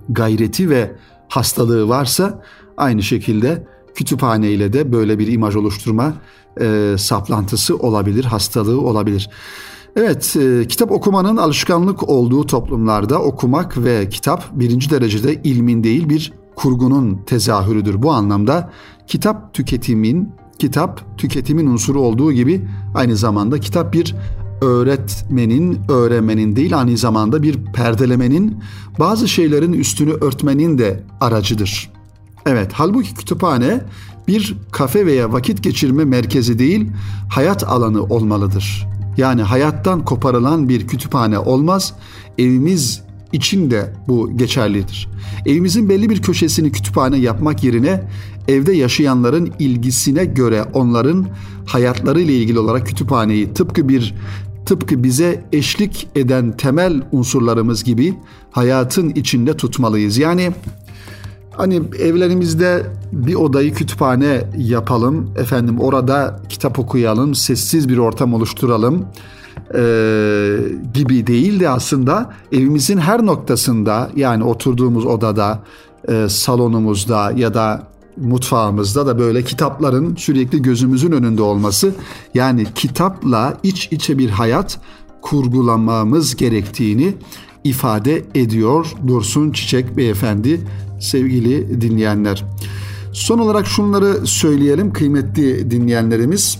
gayreti 0.09 0.69
ve 0.69 0.95
hastalığı 1.27 1.89
varsa 1.89 2.43
aynı 2.77 3.03
şekilde 3.03 3.67
kütüphane 3.95 4.51
ile 4.51 4.73
de 4.73 4.91
böyle 4.91 5.19
bir 5.19 5.27
imaj 5.27 5.55
oluşturma 5.55 6.13
e, 6.61 6.95
saplantısı 6.97 7.77
olabilir, 7.77 8.25
hastalığı 8.25 8.81
olabilir. 8.81 9.29
Evet, 10.01 10.35
e, 10.35 10.67
kitap 10.67 10.91
okumanın 10.91 11.37
alışkanlık 11.37 12.09
olduğu 12.09 12.45
toplumlarda 12.45 13.21
okumak 13.21 13.83
ve 13.83 14.09
kitap 14.09 14.49
birinci 14.53 14.89
derecede 14.89 15.41
ilmin 15.43 15.83
değil 15.83 16.09
bir 16.09 16.33
kurgunun 16.55 17.21
tezahürüdür. 17.25 18.01
Bu 18.01 18.11
anlamda 18.11 18.69
kitap 19.07 19.53
tüketimin, 19.53 20.29
kitap 20.59 21.17
tüketimin 21.17 21.67
unsuru 21.67 22.01
olduğu 22.01 22.31
gibi 22.31 22.67
aynı 22.95 23.15
zamanda 23.15 23.59
kitap 23.59 23.93
bir 23.93 24.15
öğretmenin, 24.61 25.79
öğrenmenin 25.89 26.55
değil 26.55 26.79
aynı 26.79 26.97
zamanda 26.97 27.43
bir 27.43 27.65
perdelemenin, 27.65 28.63
bazı 28.99 29.27
şeylerin 29.27 29.73
üstünü 29.73 30.11
örtmenin 30.11 30.77
de 30.77 31.03
aracıdır. 31.21 31.91
Evet, 32.45 32.71
halbuki 32.73 33.13
kütüphane 33.13 33.81
bir 34.27 34.57
kafe 34.71 35.05
veya 35.05 35.33
vakit 35.33 35.63
geçirme 35.63 36.05
merkezi 36.05 36.59
değil, 36.59 36.91
hayat 37.29 37.63
alanı 37.63 38.03
olmalıdır. 38.03 38.89
Yani 39.17 39.41
hayattan 39.41 40.05
koparılan 40.05 40.69
bir 40.69 40.87
kütüphane 40.87 41.39
olmaz. 41.39 41.93
Evimiz 42.37 43.01
için 43.33 43.71
de 43.71 43.93
bu 44.07 44.37
geçerlidir. 44.37 45.09
Evimizin 45.45 45.89
belli 45.89 46.09
bir 46.09 46.21
köşesini 46.21 46.71
kütüphane 46.71 47.17
yapmak 47.17 47.63
yerine 47.63 48.03
evde 48.47 48.73
yaşayanların 48.73 49.53
ilgisine 49.59 50.25
göre 50.25 50.63
onların 50.73 51.27
hayatları 51.65 52.21
ile 52.21 52.33
ilgili 52.33 52.59
olarak 52.59 52.87
kütüphaneyi 52.87 53.53
tıpkı 53.53 53.89
bir 53.89 54.15
tıpkı 54.65 55.03
bize 55.03 55.45
eşlik 55.53 56.07
eden 56.15 56.57
temel 56.57 57.01
unsurlarımız 57.11 57.83
gibi 57.83 58.13
hayatın 58.51 59.09
içinde 59.09 59.57
tutmalıyız. 59.57 60.17
Yani 60.17 60.51
hani 61.59 61.81
evlerimizde 61.99 62.83
bir 63.11 63.35
odayı 63.35 63.73
kütüphane 63.73 64.41
yapalım, 64.57 65.33
efendim 65.37 65.79
orada 65.79 66.39
kitap 66.49 66.79
okuyalım, 66.79 67.35
sessiz 67.35 67.89
bir 67.89 67.97
ortam 67.97 68.33
oluşturalım 68.33 69.05
e, 69.75 69.81
gibi 70.93 71.27
değil 71.27 71.59
de 71.59 71.69
aslında 71.69 72.33
evimizin 72.51 72.97
her 72.97 73.25
noktasında 73.25 74.09
yani 74.15 74.43
oturduğumuz 74.43 75.05
odada, 75.05 75.59
e, 76.07 76.29
salonumuzda 76.29 77.31
ya 77.31 77.53
da 77.53 77.83
mutfağımızda 78.17 79.07
da 79.07 79.19
böyle 79.19 79.43
kitapların 79.43 80.15
sürekli 80.15 80.61
gözümüzün 80.61 81.11
önünde 81.11 81.41
olması 81.41 81.93
yani 82.33 82.65
kitapla 82.75 83.57
iç 83.63 83.87
içe 83.91 84.17
bir 84.17 84.29
hayat 84.29 84.79
kurgulamamız 85.21 86.35
gerektiğini 86.35 87.13
ifade 87.63 88.23
ediyor 88.35 88.93
Dursun 89.07 89.51
Çiçek 89.51 89.97
Beyefendi 89.97 90.61
sevgili 90.99 91.81
dinleyenler. 91.81 92.45
Son 93.13 93.39
olarak 93.39 93.67
şunları 93.67 94.27
söyleyelim 94.27 94.93
kıymetli 94.93 95.71
dinleyenlerimiz. 95.71 96.59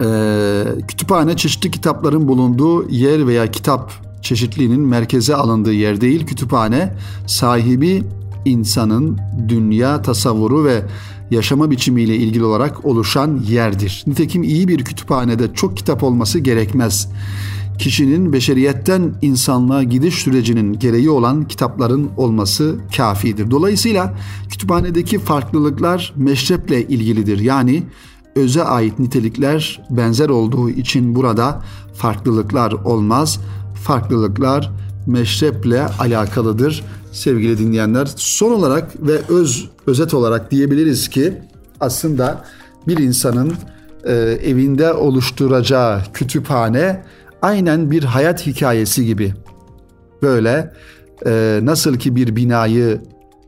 Ee, 0.00 0.64
kütüphane 0.88 1.36
çeşitli 1.36 1.70
kitapların 1.70 2.28
bulunduğu 2.28 2.88
yer 2.90 3.26
veya 3.26 3.50
kitap 3.50 3.92
çeşitliliğinin 4.22 4.80
merkeze 4.80 5.34
alındığı 5.34 5.72
yer 5.72 6.00
değil. 6.00 6.26
Kütüphane 6.26 6.94
sahibi 7.26 8.04
insanın 8.44 9.18
dünya 9.48 10.02
tasavvuru 10.02 10.64
ve 10.64 10.82
yaşama 11.30 11.70
biçimiyle 11.70 12.16
ilgili 12.16 12.44
olarak 12.44 12.84
oluşan 12.84 13.40
yerdir. 13.48 14.04
Nitekim 14.06 14.42
iyi 14.42 14.68
bir 14.68 14.84
kütüphanede 14.84 15.54
çok 15.54 15.76
kitap 15.76 16.02
olması 16.02 16.38
gerekmez. 16.38 17.08
Kişinin 17.82 18.32
beşeriyetten 18.32 19.14
insanlığa 19.22 19.82
gidiş 19.82 20.14
sürecinin 20.14 20.78
gereği 20.78 21.10
olan 21.10 21.48
kitapların 21.48 22.10
olması 22.16 22.76
kafidir. 22.96 23.50
Dolayısıyla 23.50 24.14
kütüphanedeki 24.50 25.18
farklılıklar 25.18 26.12
meşreple 26.16 26.82
ilgilidir. 26.82 27.38
Yani 27.38 27.82
öze 28.36 28.62
ait 28.62 28.98
nitelikler 28.98 29.82
benzer 29.90 30.28
olduğu 30.28 30.70
için 30.70 31.14
burada 31.14 31.62
farklılıklar 31.94 32.72
olmaz. 32.72 33.40
Farklılıklar 33.84 34.70
meşreple 35.06 35.86
alakalıdır 35.86 36.84
sevgili 37.12 37.58
dinleyenler. 37.58 38.08
Son 38.16 38.52
olarak 38.52 39.06
ve 39.06 39.18
öz 39.28 39.68
özet 39.86 40.14
olarak 40.14 40.50
diyebiliriz 40.50 41.08
ki 41.08 41.34
aslında 41.80 42.44
bir 42.88 42.98
insanın 42.98 43.52
e, 44.04 44.12
evinde 44.44 44.92
oluşturacağı 44.92 46.02
kütüphane 46.12 47.02
aynen 47.42 47.90
bir 47.90 48.04
hayat 48.04 48.46
hikayesi 48.46 49.06
gibi. 49.06 49.34
Böyle 50.22 50.72
e, 51.26 51.60
nasıl 51.62 51.96
ki 51.96 52.16
bir 52.16 52.36
binayı 52.36 53.00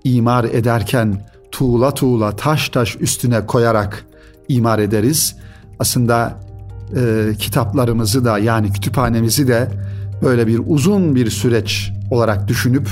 imar 0.04 0.44
ederken 0.44 1.26
tuğla 1.50 1.94
tuğla 1.94 2.36
taş 2.36 2.68
taş 2.68 2.96
üstüne 3.00 3.46
koyarak 3.46 4.06
imar 4.48 4.78
ederiz. 4.78 5.36
Aslında 5.78 6.38
e, 6.96 7.32
kitaplarımızı 7.38 8.24
da 8.24 8.38
yani 8.38 8.72
kütüphanemizi 8.72 9.48
de 9.48 9.68
böyle 10.22 10.46
bir 10.46 10.60
uzun 10.66 11.14
bir 11.14 11.30
süreç 11.30 11.92
olarak 12.10 12.48
düşünüp 12.48 12.88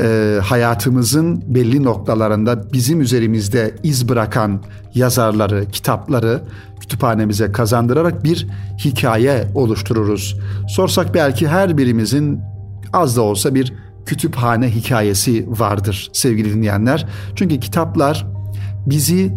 e, 0.00 0.38
hayatımızın 0.42 1.42
belli 1.46 1.82
noktalarında 1.84 2.72
bizim 2.72 3.00
üzerimizde 3.00 3.74
iz 3.82 4.08
bırakan 4.08 4.62
yazarları, 4.94 5.66
kitapları 5.72 6.42
kütüphanemize 6.80 7.52
kazandırarak 7.52 8.24
bir 8.24 8.46
hikaye 8.84 9.48
oluştururuz. 9.54 10.38
Sorsak 10.68 11.14
belki 11.14 11.48
her 11.48 11.78
birimizin 11.78 12.40
az 12.92 13.16
da 13.16 13.22
olsa 13.22 13.54
bir 13.54 13.72
kütüphane 14.06 14.70
hikayesi 14.70 15.46
vardır 15.48 16.10
sevgili 16.12 16.54
dinleyenler. 16.54 17.06
Çünkü 17.36 17.60
kitaplar 17.60 18.26
bizi 18.86 19.32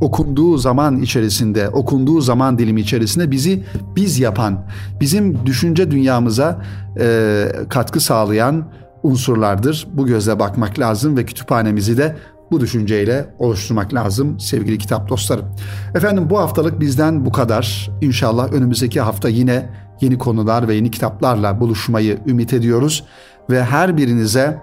okunduğu 0.00 0.58
zaman 0.58 1.02
içerisinde, 1.02 1.68
okunduğu 1.68 2.20
zaman 2.20 2.58
dilimi 2.58 2.80
içerisinde 2.80 3.30
bizi 3.30 3.64
biz 3.96 4.18
yapan, 4.18 4.66
bizim 5.00 5.46
düşünce 5.46 5.90
dünyamıza 5.90 6.62
e, 7.00 7.44
katkı 7.68 8.00
sağlayan 8.00 8.68
unsurlardır. 9.02 9.86
Bu 9.92 10.06
gözle 10.06 10.38
bakmak 10.38 10.78
lazım 10.78 11.16
ve 11.16 11.24
kütüphanemizi 11.24 11.98
de 11.98 12.16
bu 12.50 12.60
düşünceyle 12.60 13.34
oluşturmak 13.38 13.94
lazım 13.94 14.40
sevgili 14.40 14.78
kitap 14.78 15.08
dostlarım. 15.08 15.44
Efendim 15.94 16.30
bu 16.30 16.38
haftalık 16.38 16.80
bizden 16.80 17.26
bu 17.26 17.32
kadar. 17.32 17.90
İnşallah 18.00 18.52
önümüzdeki 18.52 19.00
hafta 19.00 19.28
yine 19.28 19.70
yeni 20.00 20.18
konular 20.18 20.68
ve 20.68 20.74
yeni 20.74 20.90
kitaplarla 20.90 21.60
buluşmayı 21.60 22.18
ümit 22.26 22.52
ediyoruz 22.52 23.04
ve 23.50 23.64
her 23.64 23.96
birinize 23.96 24.62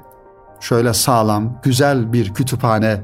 şöyle 0.59 0.93
sağlam, 0.93 1.59
güzel 1.63 2.13
bir 2.13 2.33
kütüphane 2.33 3.01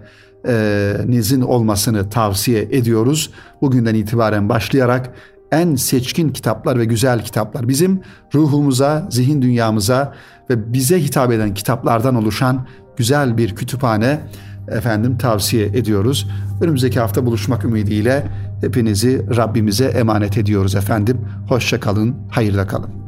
nizin 1.06 1.42
olmasını 1.42 2.10
tavsiye 2.10 2.62
ediyoruz. 2.62 3.32
Bugünden 3.62 3.96
itibaren 3.96 4.50
başlayarak 4.50 5.14
en 5.52 5.76
seçkin 5.76 6.30
kitaplar 6.30 6.80
ve 6.80 6.86
güzel 6.86 7.24
kitaplar 7.24 7.68
bizim 7.68 8.02
ruhumuza, 8.34 9.08
zihin 9.10 9.42
dünyamıza 9.42 10.14
ve 10.52 10.74
bize 10.74 11.04
hitap 11.04 11.32
eden 11.32 11.54
kitaplardan 11.54 12.16
oluşan 12.16 12.68
güzel 12.98 13.38
bir 13.38 13.56
kütüphane 13.56 14.20
efendim 14.68 15.18
tavsiye 15.18 15.66
ediyoruz. 15.66 16.28
Önümüzdeki 16.62 17.00
hafta 17.00 17.26
buluşmak 17.26 17.66
ümidiyle 17.66 18.28
hepinizi 18.62 19.38
Rabbimize 19.38 19.86
emanet 19.86 20.38
ediyoruz 20.38 20.76
efendim. 20.76 21.22
Hoşça 21.48 21.80
kalın, 21.80 22.16
hayırla 22.32 22.68
kalın. 22.68 23.01